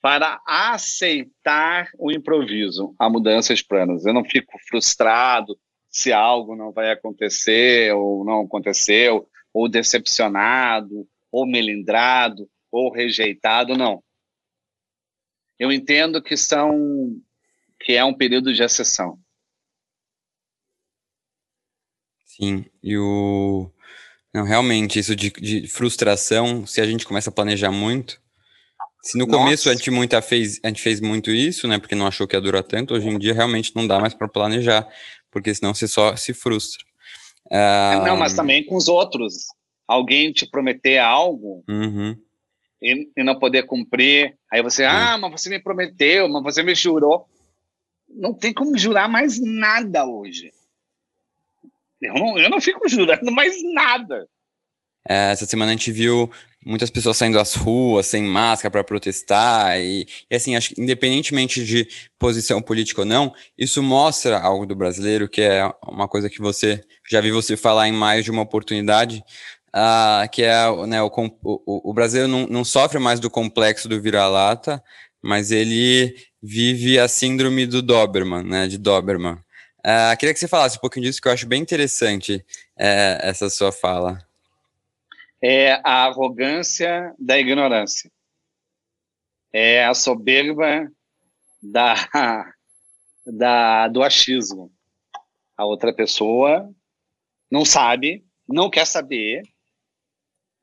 [0.00, 4.04] para aceitar o improviso, a mudança de planos.
[4.04, 11.46] Eu não fico frustrado se algo não vai acontecer ou não aconteceu, ou decepcionado, ou
[11.46, 14.02] melindrado, ou rejeitado, não.
[15.58, 17.16] Eu entendo que são
[17.80, 19.18] que é um período de exceção.
[22.24, 23.70] Sim, e o
[24.34, 28.20] não, realmente, isso de, de, frustração, se a gente começa a planejar muito.
[29.00, 29.38] Se no Nossa.
[29.38, 31.78] começo a gente, muita fez, a gente fez muito isso, né?
[31.78, 34.26] Porque não achou que ia durar tanto, hoje em dia realmente não dá mais para
[34.26, 34.88] planejar,
[35.30, 36.84] porque senão você só se frustra.
[37.52, 39.46] Ah, não, mas também com os outros.
[39.86, 42.16] Alguém te prometer algo uhum.
[42.82, 44.36] e, e, não poder cumprir.
[44.50, 44.90] Aí você, uhum.
[44.90, 47.28] ah, mas você me prometeu, mas você me jurou.
[48.08, 50.50] Não tem como jurar mais nada hoje.
[52.06, 54.26] Eu não, eu não fico jurando mais nada.
[55.08, 56.30] É, essa semana a gente viu
[56.64, 61.62] muitas pessoas saindo às ruas sem máscara para protestar e, e, assim acho que independentemente
[61.62, 61.86] de
[62.18, 66.82] posição política ou não isso mostra algo do brasileiro que é uma coisa que você
[67.10, 69.22] já vi você falar em mais de uma oportunidade
[69.74, 71.10] uh, que é né, o,
[71.42, 74.82] o, o Brasil não, não sofre mais do complexo do vira-lata,
[75.20, 79.38] mas ele vive a síndrome do Doberman, né, de Doberman.
[79.84, 83.50] Uh, queria que você falasse um pouquinho disso, que eu acho bem interessante uh, essa
[83.50, 84.18] sua fala.
[85.42, 88.10] É a arrogância da ignorância.
[89.52, 90.90] É a soberba
[91.62, 91.94] da,
[93.26, 94.72] da, do achismo.
[95.54, 96.66] A outra pessoa
[97.50, 99.42] não sabe, não quer saber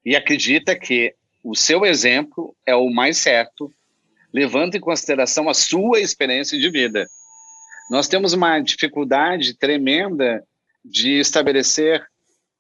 [0.04, 3.72] e acredita que o seu exemplo é o mais certo,
[4.34, 7.08] levando em consideração a sua experiência de vida.
[7.92, 10.48] Nós temos uma dificuldade tremenda
[10.82, 12.08] de estabelecer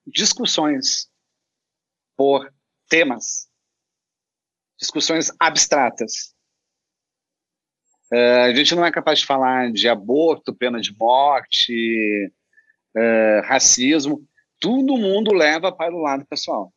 [0.05, 1.09] discussões
[2.17, 2.53] por
[2.89, 3.47] temas,
[4.77, 6.35] discussões abstratas.
[8.11, 12.29] Uh, a gente não é capaz de falar de aborto, pena de morte,
[12.93, 14.27] uh, racismo.
[14.59, 16.73] Todo mundo leva para o lado pessoal.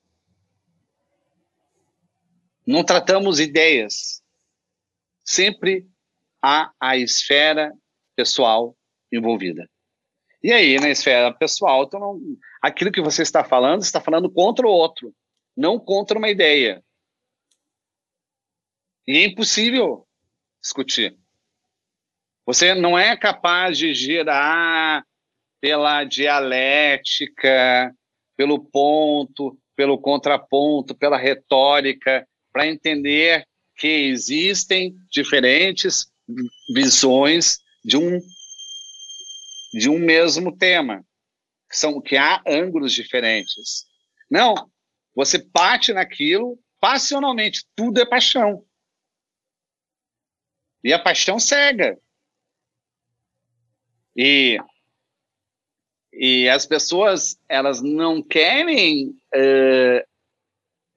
[2.65, 4.23] Não tratamos ideias.
[5.25, 5.89] Sempre
[6.41, 7.73] há a esfera
[8.15, 8.77] pessoal
[9.13, 9.69] envolvida.
[10.43, 12.21] E aí, na esfera pessoal, então não,
[12.61, 15.15] aquilo que você está falando, está falando contra o outro,
[15.57, 16.85] não contra uma ideia.
[19.07, 20.07] E é impossível
[20.61, 21.17] discutir.
[22.47, 25.05] Você não é capaz de girar
[25.61, 27.95] pela dialética,
[28.37, 33.47] pelo ponto, pelo contraponto, pela retórica, para entender
[33.77, 36.07] que existem diferentes
[36.75, 38.21] visões de um
[39.73, 41.05] de um mesmo tema,
[41.69, 43.85] que são que há ângulos diferentes.
[44.31, 44.71] Não,
[45.15, 48.65] você bate naquilo passionalmente, tudo é paixão.
[50.83, 51.99] E a paixão cega.
[54.17, 54.59] E
[56.13, 60.07] e as pessoas elas não querem uh,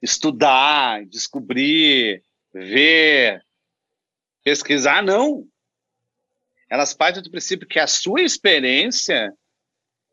[0.00, 2.22] estudar, descobrir,
[2.52, 3.44] ver,
[4.44, 5.48] pesquisar, não.
[6.70, 9.32] Elas partem do princípio que a sua experiência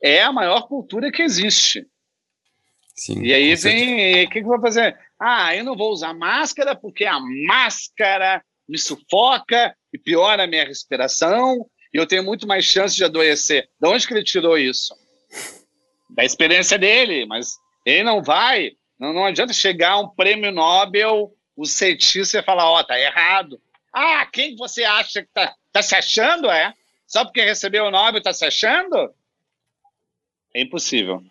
[0.01, 1.85] é a maior cultura que existe.
[2.95, 4.97] Sim, e aí vem, o que, que vou fazer?
[5.19, 10.65] Ah, eu não vou usar máscara porque a máscara me sufoca e piora a minha
[10.65, 13.69] respiração e eu tenho muito mais chance de adoecer.
[13.79, 14.93] De onde que ele tirou isso?
[16.09, 18.71] Da experiência dele, mas ele não vai.
[18.99, 23.61] Não, não adianta chegar um prêmio Nobel, o cientista falar, ó, oh, tá errado.
[23.97, 26.73] Ah, quem você acha que tá, tá se achando, é?
[27.07, 29.13] Só porque recebeu o Nobel tá se achando?
[30.53, 31.23] É impossível.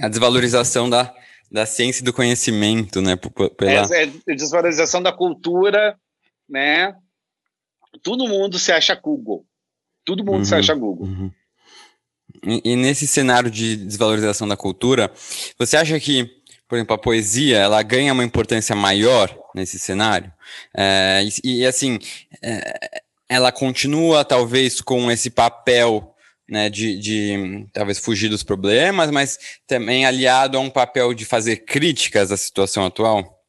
[0.00, 1.14] A desvalorização da,
[1.52, 3.16] da ciência e do conhecimento, né?
[3.56, 3.94] Pela...
[3.94, 5.94] É, é desvalorização da cultura,
[6.48, 6.96] né?
[8.02, 9.44] Todo mundo se acha Google.
[10.06, 11.06] Todo mundo uhum, se acha Google.
[11.06, 11.30] Uhum.
[12.46, 15.12] E, e, nesse cenário de desvalorização da cultura,
[15.58, 20.32] você acha que por exemplo, a poesia, ela ganha uma importância maior nesse cenário.
[20.76, 21.98] É, e, e, assim,
[22.42, 26.14] é, ela continua talvez com esse papel
[26.48, 31.58] né, de, de, talvez fugir dos problemas, mas também aliado a um papel de fazer
[31.58, 33.44] críticas à situação atual?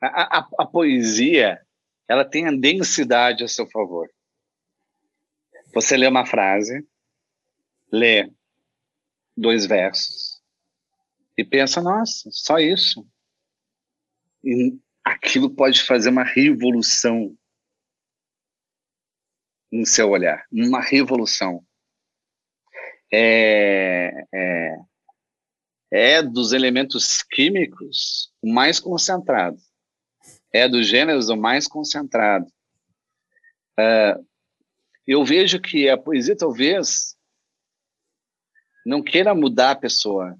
[0.00, 1.60] A, a, a poesia,
[2.08, 4.08] ela tem a densidade a seu favor.
[5.74, 6.86] Você lê uma frase,
[7.92, 8.30] lê
[9.36, 10.37] dois versos,
[11.38, 13.06] e pensa, nossa, só isso.
[14.42, 17.38] E aquilo pode fazer uma revolução
[19.70, 21.64] no seu olhar, uma revolução.
[23.12, 24.76] É, é,
[25.92, 29.58] é dos elementos químicos o mais concentrado.
[30.52, 32.46] É dos gêneros o mais concentrado.
[35.06, 37.16] Eu vejo que a poesia talvez
[38.84, 40.36] não queira mudar a pessoa,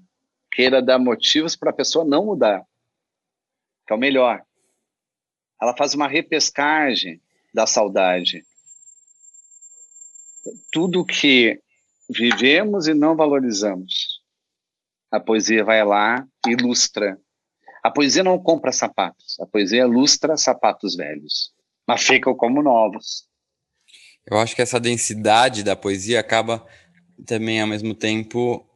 [0.51, 2.65] queira dar motivos para a pessoa não mudar,
[3.85, 4.43] que é o melhor.
[5.61, 7.21] Ela faz uma repescagem
[7.53, 8.43] da saudade.
[10.71, 11.61] Tudo que
[12.09, 14.21] vivemos e não valorizamos,
[15.11, 17.19] a poesia vai lá e ilustra.
[17.83, 21.53] A poesia não compra sapatos, a poesia ilustra sapatos velhos,
[21.87, 23.27] mas ficam como novos.
[24.25, 26.65] Eu acho que essa densidade da poesia acaba
[27.25, 28.68] também, ao mesmo tempo,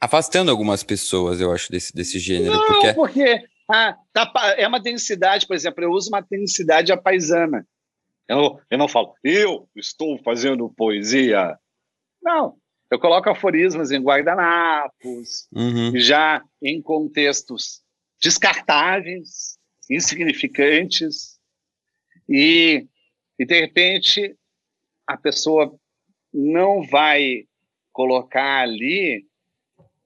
[0.00, 2.54] afastando algumas pessoas, eu acho, desse, desse gênero.
[2.54, 7.66] Não, porque, porque ah, tá, é uma densidade, por exemplo, eu uso uma densidade apaisana.
[8.28, 11.56] Eu, eu não falo, eu estou fazendo poesia.
[12.22, 12.56] Não,
[12.90, 15.92] eu coloco aforismos em guardanapos, uhum.
[15.96, 17.82] já em contextos
[18.20, 19.58] descartáveis,
[19.90, 21.38] insignificantes,
[22.28, 22.86] e,
[23.38, 24.36] e de repente
[25.06, 25.78] a pessoa
[26.32, 27.44] não vai
[27.92, 29.24] colocar ali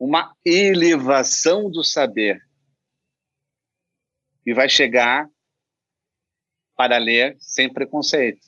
[0.00, 2.40] uma elevação do saber.
[4.46, 5.28] E vai chegar
[6.74, 8.40] para ler sem preconceito.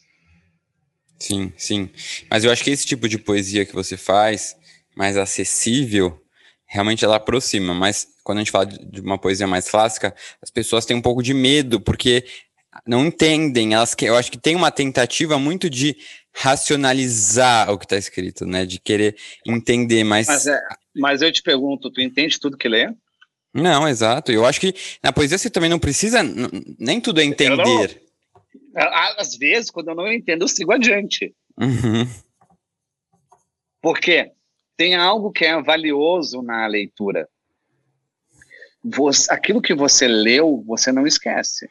[1.21, 1.91] Sim, sim.
[2.31, 4.57] Mas eu acho que esse tipo de poesia que você faz,
[4.97, 6.19] mais acessível,
[6.67, 7.75] realmente ela aproxima.
[7.75, 11.23] Mas quando a gente fala de uma poesia mais clássica, as pessoas têm um pouco
[11.23, 12.25] de medo, porque
[12.87, 13.75] não entendem.
[13.75, 15.95] Elas, eu acho que tem uma tentativa muito de
[16.35, 18.65] racionalizar o que está escrito, né?
[18.65, 19.15] De querer
[19.47, 20.27] entender, mas...
[20.27, 20.59] Mas, é,
[20.95, 22.93] mas eu te pergunto, tu entende tudo que lê?
[23.55, 24.33] Não, exato.
[24.33, 26.21] Eu acho que na poesia você também não precisa,
[26.79, 28.03] nem tudo é entender.
[28.75, 31.35] Às vezes, quando eu não entendo, eu sigo adiante.
[31.59, 32.09] Uhum.
[33.81, 34.33] Porque
[34.77, 37.29] tem algo que é valioso na leitura.
[38.83, 41.69] Você, aquilo que você leu, você não esquece.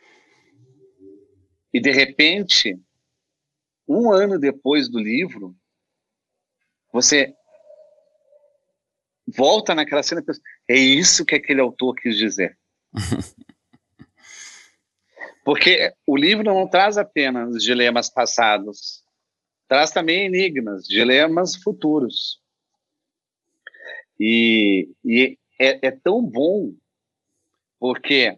[1.74, 2.80] E, de repente,
[3.88, 5.56] um ano depois do livro,
[6.94, 7.34] você
[9.36, 12.58] volta naquela cena e pensa, é isso que aquele autor quis dizer.
[15.44, 19.04] Porque o livro não traz apenas dilemas passados,
[19.68, 22.40] traz também enigmas, dilemas futuros.
[24.20, 26.74] E, e é, é, tão bom
[27.80, 28.38] porque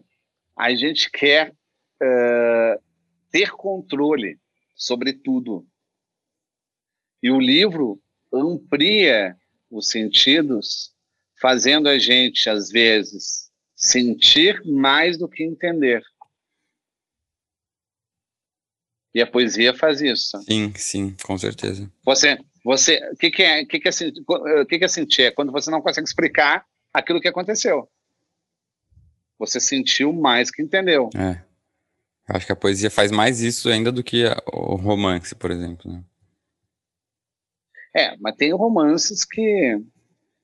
[0.56, 2.82] a gente quer uh,
[3.30, 4.40] ter controle
[4.74, 5.66] sobre tudo.
[7.22, 8.00] E o livro
[8.32, 9.36] amplia
[9.76, 10.92] os sentidos,
[11.40, 16.02] fazendo a gente, às vezes, sentir mais do que entender.
[19.14, 20.40] E a poesia faz isso.
[20.42, 21.90] Sim, sim, com certeza.
[22.04, 23.92] Você, você, o que, que é, que que é,
[24.64, 25.22] que que é sentir?
[25.22, 27.88] É quando você não consegue explicar aquilo que aconteceu.
[29.38, 31.10] Você sentiu mais que entendeu.
[31.14, 31.42] É.
[32.28, 35.92] Eu acho que a poesia faz mais isso ainda do que o romance, por exemplo.
[35.92, 36.02] Né?
[37.94, 39.80] É, mas tem romances que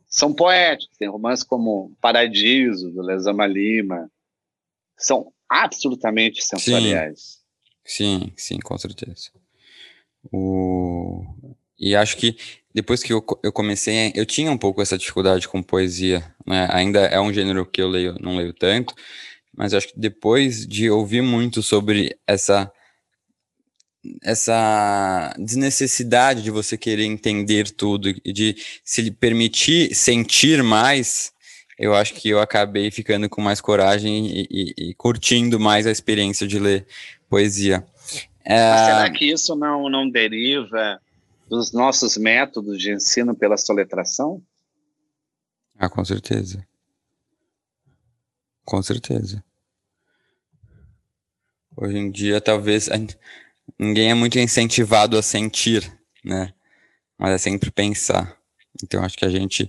[0.07, 0.96] são poéticos.
[0.96, 4.11] Tem romances como Paradiso, do Lezama Lima.
[4.96, 7.40] São absolutamente sensoriais.
[7.84, 9.30] Sim, sim, sim com certeza.
[10.32, 11.24] O...
[11.78, 12.36] E acho que
[12.72, 16.34] depois que eu, eu comecei, eu tinha um pouco essa dificuldade com poesia.
[16.46, 16.68] Né?
[16.70, 18.94] Ainda é um gênero que eu leio, não leio tanto,
[19.57, 22.70] mas acho que depois de ouvir muito sobre essa
[24.22, 31.32] essa desnecessidade de você querer entender tudo e de se permitir sentir mais,
[31.78, 35.90] eu acho que eu acabei ficando com mais coragem e, e, e curtindo mais a
[35.90, 36.86] experiência de ler
[37.28, 37.86] poesia.
[38.44, 38.57] É...
[38.86, 41.01] será que isso não, não deriva
[41.48, 44.42] dos nossos métodos de ensino pela soletração?
[45.78, 46.66] Ah, com certeza.
[48.64, 49.42] Com certeza.
[51.76, 52.88] Hoje em dia, talvez
[53.79, 55.91] ninguém é muito incentivado a sentir,
[56.25, 56.53] né?
[57.18, 58.37] Mas é sempre pensar.
[58.83, 59.68] Então, acho que a gente,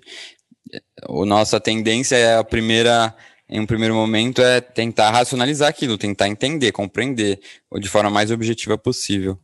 [1.03, 3.15] a nossa tendência é a primeira,
[3.49, 7.39] em um primeiro momento, é tentar racionalizar aquilo, tentar entender, compreender,
[7.79, 9.39] de forma mais objetiva possível.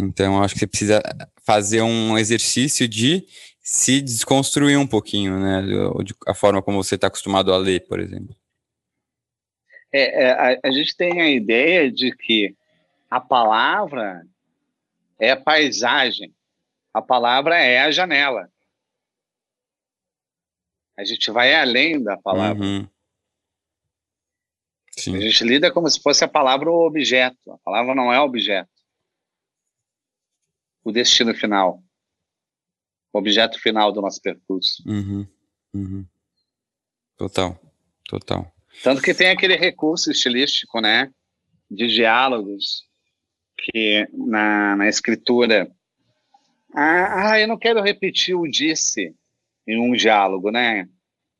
[0.00, 1.02] Então, acho que você precisa
[1.44, 3.26] fazer um exercício de
[3.60, 5.62] se desconstruir um pouquinho, né?
[6.26, 8.36] A forma como você está acostumado a ler, por exemplo.
[9.92, 12.54] É, é, a, a, gente tem a ideia de que
[13.14, 14.26] a palavra
[15.20, 16.34] é paisagem,
[16.92, 18.50] a palavra é a janela.
[20.98, 22.64] A gente vai além da palavra.
[22.64, 22.88] Uhum.
[24.98, 27.52] A gente lida como se fosse a palavra o objeto.
[27.52, 28.68] A palavra não é objeto.
[30.82, 31.80] O destino final.
[33.12, 34.82] O objeto final do nosso percurso.
[34.88, 35.24] Uhum.
[35.72, 36.04] Uhum.
[37.16, 37.60] Total.
[38.08, 38.52] Total.
[38.82, 41.12] Tanto que tem aquele recurso estilístico, né,
[41.70, 42.92] de diálogos,
[43.56, 45.70] que na, na escritura.
[46.74, 49.14] Ah, ah, eu não quero repetir o disse
[49.66, 50.88] em um diálogo, né?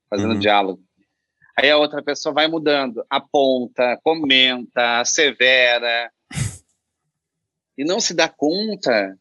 [0.09, 0.39] Fazendo uhum.
[0.39, 0.83] diálogo.
[1.57, 6.11] Aí a outra pessoa vai mudando, aponta, comenta, assevera.
[7.79, 9.19] e não se dá conta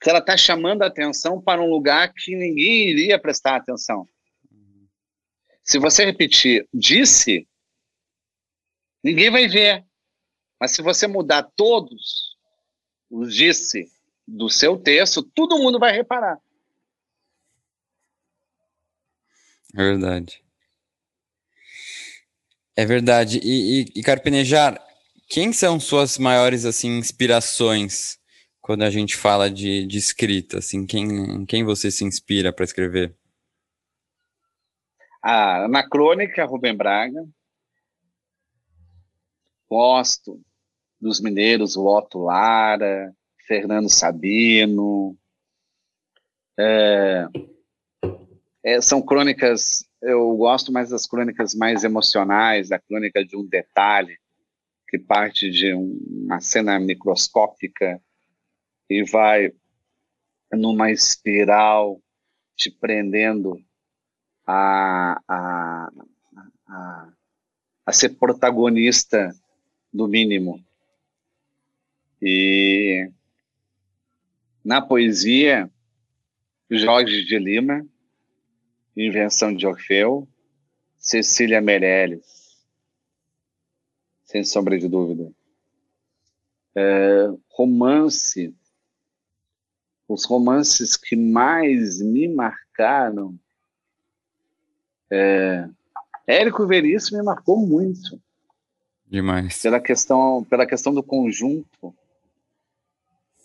[0.00, 4.08] que ela está chamando a atenção para um lugar que ninguém iria prestar atenção.
[5.62, 7.46] Se você repetir disse,
[9.02, 9.84] ninguém vai ver.
[10.62, 12.36] Mas se você mudar todos
[13.10, 13.90] os disse
[14.24, 16.38] do seu texto, todo mundo vai reparar.
[19.74, 20.40] É verdade.
[22.76, 23.40] É verdade.
[23.42, 24.80] E, e, e Carpenejar,
[25.28, 28.20] quem são suas maiores assim inspirações
[28.60, 30.58] quando a gente fala de, de escrita?
[30.58, 33.16] Assim, quem, quem você se inspira para escrever?
[35.20, 37.28] A Anacrônica, Rubem Braga.
[39.68, 40.40] Gosto
[41.02, 43.12] dos mineiros, Otto Lara,
[43.46, 45.16] Fernando Sabino.
[46.58, 47.26] É,
[48.64, 54.16] É, são crônicas, eu gosto mais das crônicas mais emocionais, a crônica de um detalhe,
[54.88, 58.00] que parte de um, uma cena microscópica
[58.88, 59.52] e vai
[60.52, 62.00] numa espiral
[62.56, 63.58] te prendendo
[64.46, 65.90] a, a,
[66.68, 67.12] a,
[67.86, 69.34] a ser protagonista
[69.92, 70.62] do mínimo.
[72.22, 73.10] E
[74.64, 75.68] na poesia,
[76.70, 77.84] Jorge de Lima,
[78.96, 80.28] Invenção de Orfeu,
[80.96, 82.56] Cecília Meirelles,
[84.24, 85.32] sem sombra de dúvida.
[86.76, 88.54] É, romance,
[90.06, 93.36] os romances que mais me marcaram,
[95.10, 95.68] é,
[96.26, 98.22] Érico Veríssimo me marcou muito.
[99.06, 99.60] Demais.
[99.60, 101.94] Pela questão, pela questão do conjunto.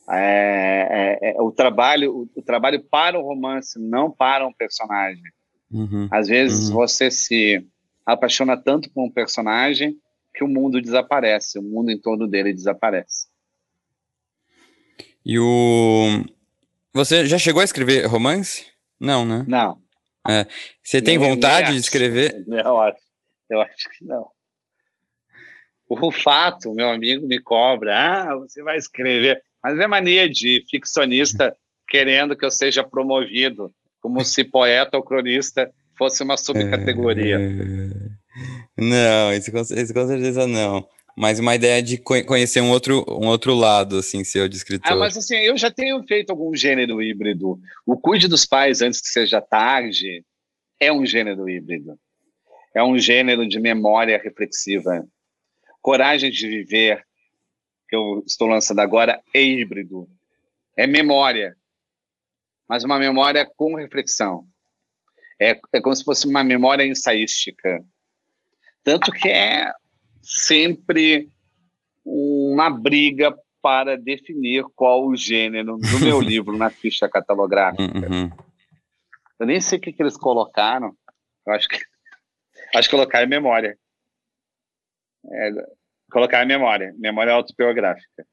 [0.09, 5.23] É, é, é, o trabalho o, trabalho para o romance, não para um personagem.
[5.69, 6.75] Uhum, Às vezes uhum.
[6.75, 7.65] você se
[8.05, 9.97] apaixona tanto por um personagem
[10.33, 13.27] que o mundo desaparece, o mundo em torno dele desaparece.
[15.25, 16.23] E o
[16.93, 18.65] você já chegou a escrever romance?
[18.99, 19.45] Não, né?
[19.47, 19.79] Não.
[20.27, 20.45] É.
[20.81, 22.43] Você tem nem, vontade nem de escrever?
[22.49, 22.97] Eu acho,
[23.49, 24.29] eu acho que não.
[25.87, 29.41] O fato, meu amigo me cobra, ah, você vai escrever.
[29.63, 31.55] Mas é mania de ficcionista
[31.87, 37.37] querendo que eu seja promovido, como se poeta ou cronista fosse uma subcategoria.
[37.39, 38.81] É...
[38.81, 40.87] Não, isso com, isso com certeza não
[41.17, 44.91] mas uma ideia de conhecer um outro, um outro lado, assim, seu de escritor.
[44.91, 47.59] Ah, mas assim, eu já tenho feito algum gênero híbrido.
[47.87, 50.23] O Cuide dos Pais Antes que Seja Tarde
[50.79, 51.97] é um gênero híbrido.
[52.71, 55.07] É um gênero de memória reflexiva.
[55.81, 57.03] Coragem de Viver,
[57.87, 60.07] que eu estou lançando agora, é híbrido.
[60.75, 61.55] É memória,
[62.67, 64.45] mas uma memória com reflexão.
[65.39, 67.83] É, é como se fosse uma memória ensaística.
[68.83, 69.71] Tanto que é
[70.21, 71.29] sempre
[72.03, 77.83] uma briga para definir qual o gênero do meu livro na ficha catalográfica.
[77.83, 78.31] Uhum.
[79.39, 80.95] Eu nem sei o que, que eles colocaram.
[81.45, 81.77] Eu acho que
[82.75, 83.77] acho que colocar em memória.
[85.29, 85.51] É,
[86.11, 88.25] colocar em memória, memória autobiográfica.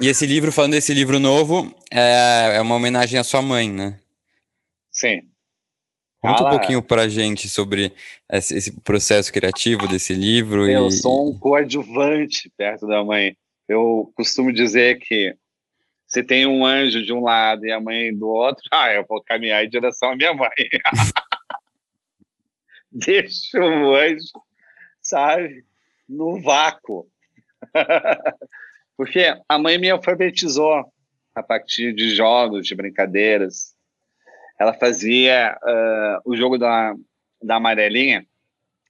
[0.00, 3.98] E esse livro, falando desse livro novo, é, é uma homenagem à sua mãe, né?
[4.90, 5.22] Sim.
[6.20, 6.48] Conta Fala.
[6.48, 7.92] um pouquinho pra gente sobre
[8.32, 10.68] esse processo criativo desse livro.
[10.68, 10.92] Eu e...
[10.92, 13.36] sou um coadjuvante perto da mãe.
[13.68, 15.36] Eu costumo dizer que
[16.06, 19.22] se tem um anjo de um lado e a mãe do outro, ah, eu vou
[19.22, 20.50] caminhar em direção à minha mãe.
[22.90, 24.24] Deixa o anjo,
[25.06, 25.64] sabe,
[26.08, 27.06] no vácuo.
[28.96, 30.84] Porque a mãe me alfabetizou
[31.34, 33.76] a partir de jogos, de brincadeiras
[34.58, 36.94] ela fazia uh, o jogo da,
[37.42, 38.26] da amarelinha,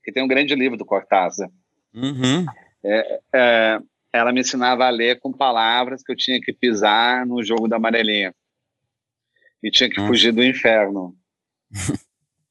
[0.04, 1.50] que tem um grande livro do Cortázar.
[1.92, 2.46] Uhum.
[2.84, 3.80] É, é,
[4.12, 7.76] ela me ensinava a ler com palavras que eu tinha que pisar no jogo da
[7.76, 8.34] amarelinha.
[9.62, 11.16] E tinha que fugir do inferno.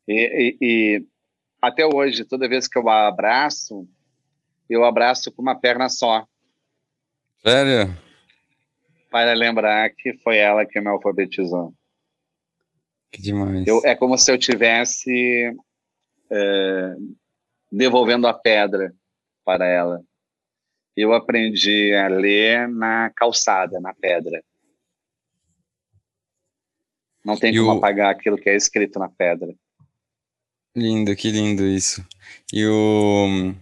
[0.08, 0.66] e, e,
[1.00, 1.06] e
[1.68, 3.88] até hoje, toda vez que eu abraço,
[4.70, 6.26] eu abraço com uma perna só.
[7.42, 7.96] Sério?
[9.10, 11.74] Para lembrar que foi ela que me alfabetizou.
[13.12, 13.66] Que demais.
[13.66, 15.56] Eu, é como se eu tivesse
[16.32, 16.96] é,
[17.72, 18.94] devolvendo a pedra
[19.44, 20.02] para ela.
[20.96, 24.44] Eu aprendi a ler na calçada, na pedra.
[27.24, 27.78] Não tem e como o...
[27.78, 29.54] apagar aquilo que é escrito na pedra.
[30.76, 32.06] Lindo, que lindo isso.
[32.52, 33.56] E o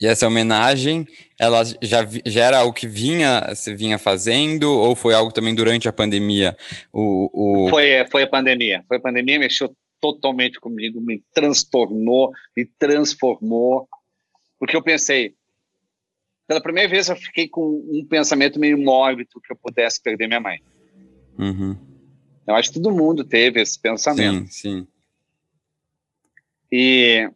[0.00, 1.06] e essa homenagem,
[1.38, 5.88] ela já, já era algo que vinha, se vinha fazendo, ou foi algo também durante
[5.88, 6.56] a pandemia?
[6.92, 7.68] O, o...
[7.68, 8.84] Foi, foi a pandemia.
[8.86, 13.88] Foi a pandemia, mexeu totalmente comigo, me transtornou, me transformou.
[14.56, 15.34] Porque eu pensei,
[16.46, 20.40] pela primeira vez eu fiquei com um pensamento meio mórbido que eu pudesse perder minha
[20.40, 20.60] mãe.
[21.36, 21.76] Uhum.
[22.46, 24.46] Eu acho que todo mundo teve esse pensamento.
[24.48, 24.86] Sim, sim.
[26.70, 27.30] E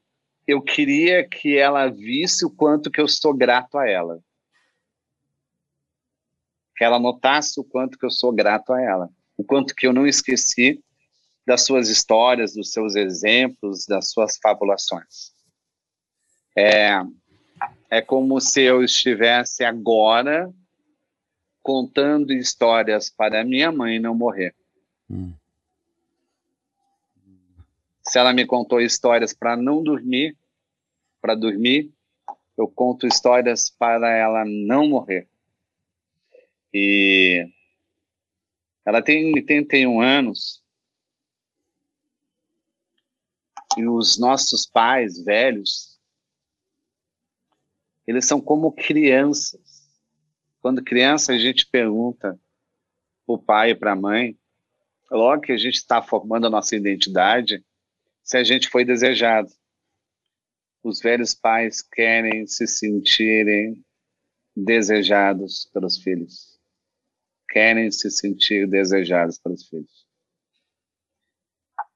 [0.47, 4.21] eu queria que ela visse o quanto que eu sou grato a ela.
[6.77, 9.09] Que ela notasse o quanto que eu sou grato a ela.
[9.37, 10.83] O quanto que eu não esqueci
[11.47, 15.33] das suas histórias, dos seus exemplos, das suas fabulações.
[16.57, 17.01] É,
[17.91, 20.53] é como se eu estivesse agora
[21.63, 24.55] contando histórias para minha mãe não morrer.
[25.09, 25.33] Hum.
[28.13, 30.37] Se ela me contou histórias para não dormir,
[31.19, 31.91] para dormir,
[32.59, 35.27] eu conto histórias para ela não morrer.
[36.75, 37.49] E
[38.85, 40.63] ela tem 81 anos
[43.79, 45.99] e os nossos pais velhos,
[48.07, 49.91] eles são como crianças.
[50.61, 52.39] Quando criança, a gente pergunta
[53.25, 54.39] para o pai e para a mãe,
[55.11, 57.65] logo que a gente está formando a nossa identidade,
[58.23, 59.49] se a gente foi desejado.
[60.83, 63.85] Os velhos pais querem se sentirem
[64.55, 66.59] desejados pelos filhos.
[67.49, 70.07] Querem se sentir desejados pelos filhos.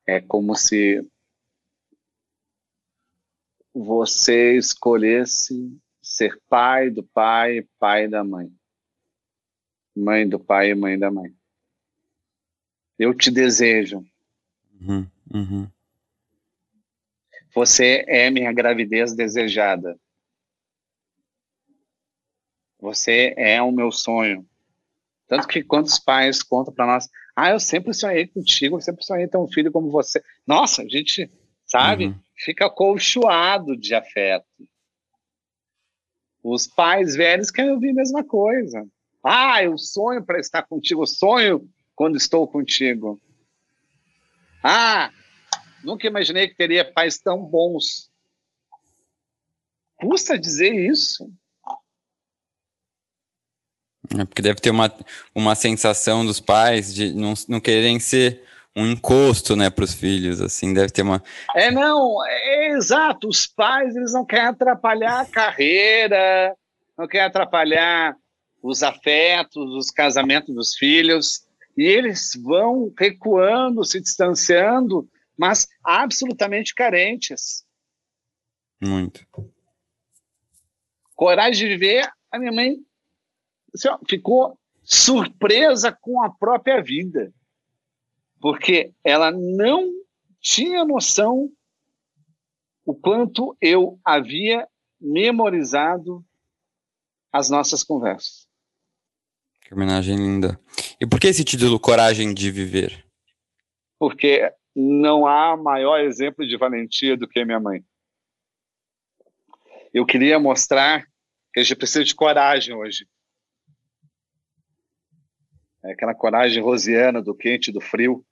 [0.06, 1.04] É como se
[3.74, 8.50] você escolhesse ser pai do pai, pai da mãe.
[9.96, 11.34] Mãe do pai e mãe da mãe.
[12.98, 14.06] Eu te desejo.
[14.80, 15.70] Uhum, uhum.
[17.56, 19.98] Você é minha gravidez desejada.
[22.78, 24.46] Você é o meu sonho.
[25.26, 29.26] Tanto que quantos pais contam para nós, ah, eu sempre sonhei contigo, eu sempre sonhei
[29.26, 30.22] ter um filho como você.
[30.46, 31.30] Nossa, a gente,
[31.64, 32.20] sabe, uhum.
[32.44, 34.44] fica colchoado de afeto.
[36.44, 38.86] Os pais velhos querem ouvir a mesma coisa.
[39.24, 43.18] Ah, eu sonho para estar contigo, eu sonho quando estou contigo.
[44.62, 45.10] Ah,
[45.86, 48.10] nunca imaginei que teria pais tão bons.
[49.96, 51.32] Custa dizer isso.
[54.18, 54.92] É porque deve ter uma,
[55.34, 60.38] uma sensação dos pais de não, não quererem ser um encosto, né, para os filhos,
[60.38, 61.22] assim, deve ter uma...
[61.54, 66.54] É, não, é, é, exato, os pais, eles não querem atrapalhar a carreira,
[66.96, 68.14] não querem atrapalhar
[68.62, 77.64] os afetos, os casamentos dos filhos, e eles vão recuando, se distanciando, mas absolutamente carentes.
[78.80, 79.26] Muito.
[81.14, 82.76] Coragem de viver, a minha mãe
[83.74, 87.32] assim, ficou surpresa com a própria vida,
[88.40, 89.90] porque ela não
[90.40, 91.50] tinha noção
[92.84, 94.68] o quanto eu havia
[95.00, 96.24] memorizado
[97.32, 98.46] as nossas conversas.
[99.62, 100.60] Que homenagem linda.
[101.00, 103.04] E por que esse título Coragem de Viver?
[103.98, 107.82] Porque não há maior exemplo de valentia do que minha mãe.
[109.92, 111.06] Eu queria mostrar
[111.54, 113.08] que a gente precisa de coragem hoje.
[115.82, 118.22] É aquela coragem rosiana do quente do frio.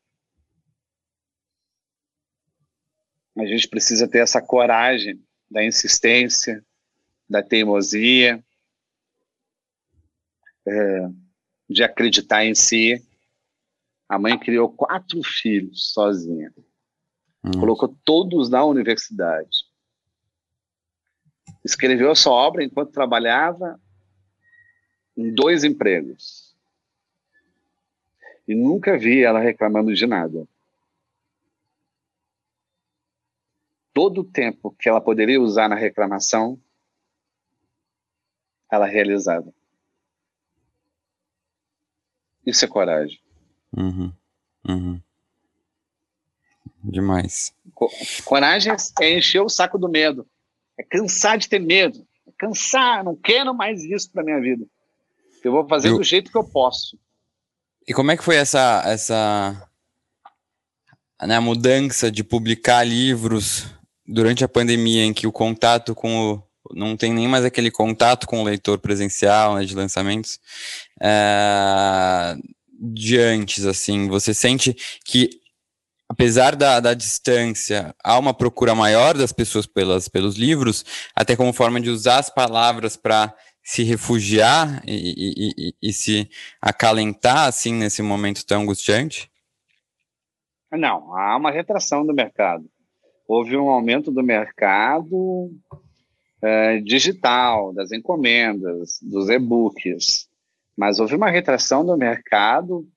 [3.39, 5.19] A gente precisa ter essa coragem
[5.51, 6.63] da insistência,
[7.29, 8.45] da teimosia,
[10.67, 11.09] é,
[11.71, 13.03] de acreditar em si.
[14.09, 16.53] A mãe criou quatro filhos sozinha.
[17.43, 17.53] Hum.
[17.59, 19.67] Colocou todos na universidade.
[21.65, 23.81] Escreveu a sua obra enquanto trabalhava
[25.17, 26.55] em dois empregos.
[28.47, 30.47] E nunca vi ela reclamando de nada.
[33.95, 36.61] Todo o tempo que ela poderia usar na reclamação,
[38.71, 39.55] ela realizava.
[42.45, 43.24] Isso é coragem.
[43.77, 44.13] Uhum.
[44.69, 45.01] Uhum.
[46.83, 47.53] Demais.
[48.25, 50.27] Coragem é encher o saco do medo.
[50.79, 52.07] É cansar de ter medo.
[52.27, 54.65] É cansar, não quero mais isso para minha vida.
[55.43, 55.99] Eu vou fazer eu...
[55.99, 56.99] do jeito que eu posso.
[57.87, 59.69] E como é que foi essa essa
[61.23, 63.67] né, mudança de publicar livros
[64.07, 68.27] durante a pandemia, em que o contato com o não tem nem mais aquele contato
[68.27, 70.41] com o leitor presencial, né, de lançamentos,
[70.99, 72.37] é,
[72.81, 75.31] de antes, assim, você sente que,
[76.09, 81.53] apesar da, da distância, há uma procura maior das pessoas pelas, pelos livros, até como
[81.53, 86.29] forma de usar as palavras para se refugiar e, e, e, e, se
[86.61, 89.31] acalentar, assim, nesse momento tão angustiante?
[90.71, 92.69] Não, há uma retração do mercado.
[93.27, 95.51] Houve um aumento do mercado
[96.43, 100.29] é, digital, das encomendas, dos e-books,
[100.77, 102.89] mas houve uma retração do mercado,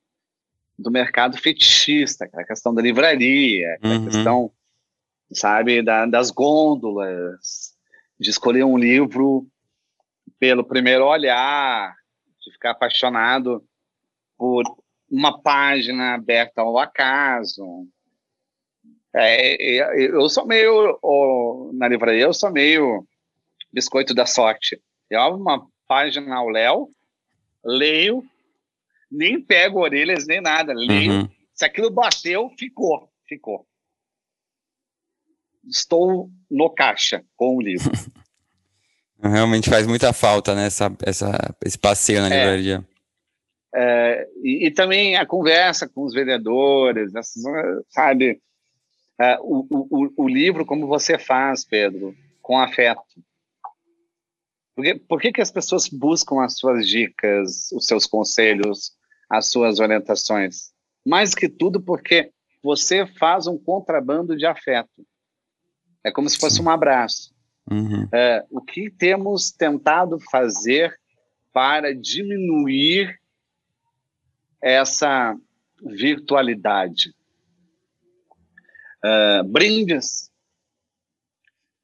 [0.78, 4.06] do mercado fetichista, a questão da livraria, a uhum.
[4.06, 4.52] questão,
[5.32, 7.76] sabe, da, das gôndolas,
[8.20, 9.48] de escolher um livro
[10.40, 11.96] pelo primeiro olhar,
[12.44, 13.64] de ficar apaixonado
[14.38, 14.64] por
[15.10, 17.88] uma página aberta ao acaso.
[19.16, 19.56] É,
[19.96, 21.00] eu sou meio,
[21.74, 23.08] na livraria, eu sou meio
[23.72, 24.80] Biscoito da Sorte.
[25.10, 26.90] Eu abro uma página ao Léo,
[27.68, 28.24] leio,
[29.12, 31.12] nem pego orelhas nem nada, leio.
[31.12, 31.30] Uhum.
[31.54, 33.66] Se aquilo bateu, ficou, ficou.
[35.68, 37.92] Estou no caixa com o livro.
[39.22, 42.88] Realmente faz muita falta, né, essa, essa, esse passeio na é, livraria.
[43.76, 47.44] É, e, e, também a conversa com os vendedores, essas,
[47.90, 48.40] sabe?
[49.20, 53.02] uh, o, o, o livro como você faz, Pedro, com afeto.
[54.78, 58.92] Por, que, por que, que as pessoas buscam as suas dicas, os seus conselhos,
[59.28, 60.72] as suas orientações?
[61.04, 65.04] Mais que tudo porque você faz um contrabando de afeto.
[66.04, 67.34] É como se fosse um abraço.
[67.72, 68.08] Uhum.
[68.14, 70.96] É, o que temos tentado fazer
[71.52, 73.20] para diminuir
[74.62, 75.36] essa
[75.82, 77.16] virtualidade?
[79.04, 80.27] Uh, brindes.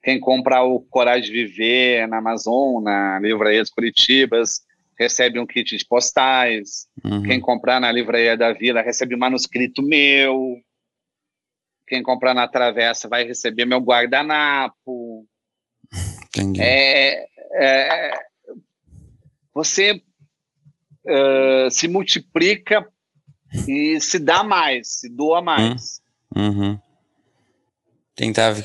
[0.04, 4.62] Quem comprar o Coragem de Viver na Amazon, na Livraria dos Curitibas,
[5.00, 6.88] recebe um kit de postais.
[7.04, 7.24] Uhum.
[7.24, 10.58] Quem comprar na Livraria da Vila recebe um manuscrito meu.
[11.88, 15.26] Quem comprar na Travessa vai receber meu guardanapo.
[16.28, 16.62] Entendi.
[16.62, 17.26] É,
[17.56, 18.14] é,
[19.54, 20.02] você
[21.06, 22.86] uh, se multiplica
[23.68, 26.02] e se dá mais, se doa mais.
[26.36, 26.78] Uhum.
[28.16, 28.56] Tentar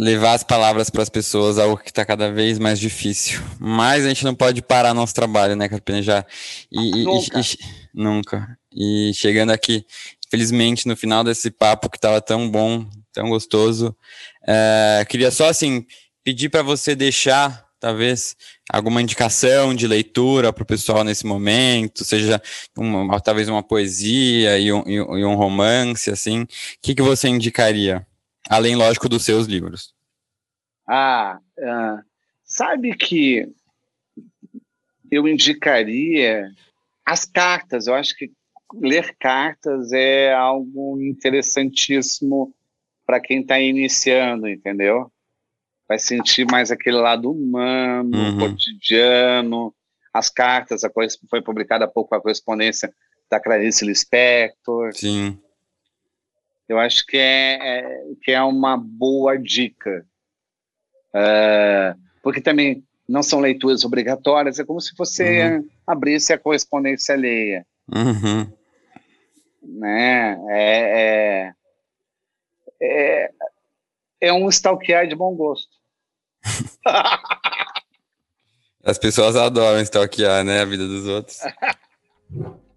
[0.00, 3.38] levar as palavras para as pessoas, algo que está cada vez mais difícil.
[3.58, 6.00] Mas a gente não pode parar nosso trabalho, né, Carpina?
[6.00, 6.24] Já.
[6.72, 7.38] E, nunca.
[7.38, 7.58] E, e,
[7.92, 8.58] nunca.
[8.74, 9.84] E chegando aqui,
[10.30, 13.94] felizmente, no final desse papo que estava tão bom, tão gostoso,
[14.48, 15.84] é, queria só, assim,
[16.24, 18.34] pedir para você deixar, talvez,
[18.72, 22.40] alguma indicação de leitura para o pessoal nesse momento, seja
[22.74, 26.44] uma, talvez uma poesia e um, e um romance, assim.
[26.44, 26.48] O
[26.80, 28.06] que, que você indicaria?
[28.50, 29.94] Além, lógico, dos seus livros.
[30.84, 32.02] Ah, uh,
[32.42, 33.48] sabe que
[35.08, 36.50] eu indicaria
[37.06, 37.86] as cartas.
[37.86, 38.32] Eu acho que
[38.74, 42.52] ler cartas é algo interessantíssimo
[43.06, 45.12] para quem está iniciando, entendeu?
[45.88, 48.38] Vai sentir mais aquele lado humano, uhum.
[48.38, 49.72] cotidiano.
[50.12, 52.92] As cartas, a coisa foi publicada há pouco a correspondência
[53.30, 54.92] da Clarice Lispector.
[54.92, 55.40] Sim.
[56.70, 60.06] Eu acho que é, é que é uma boa dica.
[61.14, 65.68] Uh, porque também não são leituras obrigatórias, é como se você uhum.
[65.86, 67.66] abrisse a correspondência alheia.
[67.92, 68.60] Uhum
[69.62, 70.38] né?
[70.48, 71.52] É,
[72.80, 73.30] é, é,
[74.20, 75.70] é um stalkear de bom gosto.
[78.82, 80.62] As pessoas adoram stalkear, né?
[80.62, 81.38] A vida dos outros.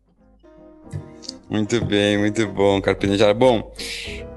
[1.54, 3.32] Muito bem, muito bom, Carpinejara.
[3.32, 3.72] Bom,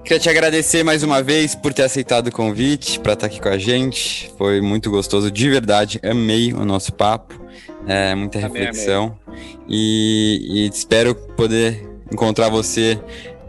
[0.05, 3.49] queria te agradecer mais uma vez por ter aceitado o convite para estar aqui com
[3.49, 4.31] a gente.
[4.37, 5.99] Foi muito gostoso, de verdade.
[6.05, 7.43] Amei o nosso papo,
[7.89, 9.19] é, muita reflexão.
[9.67, 13.01] E, e espero poder encontrar você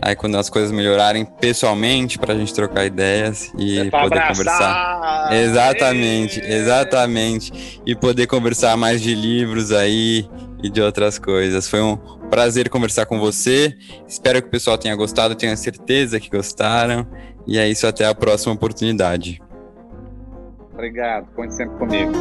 [0.01, 4.35] aí quando as coisas melhorarem pessoalmente para a gente trocar ideias e é poder abraçar.
[4.35, 5.33] conversar.
[5.33, 6.53] Exatamente, Ei.
[6.53, 7.81] exatamente.
[7.85, 10.29] E poder conversar mais de livros aí
[10.61, 11.67] e de outras coisas.
[11.67, 11.97] Foi um
[12.29, 13.75] prazer conversar com você.
[14.07, 17.07] Espero que o pessoal tenha gostado, tenho certeza que gostaram.
[17.45, 19.41] E é isso, até a próxima oportunidade.
[20.73, 22.11] Obrigado, conte sempre comigo.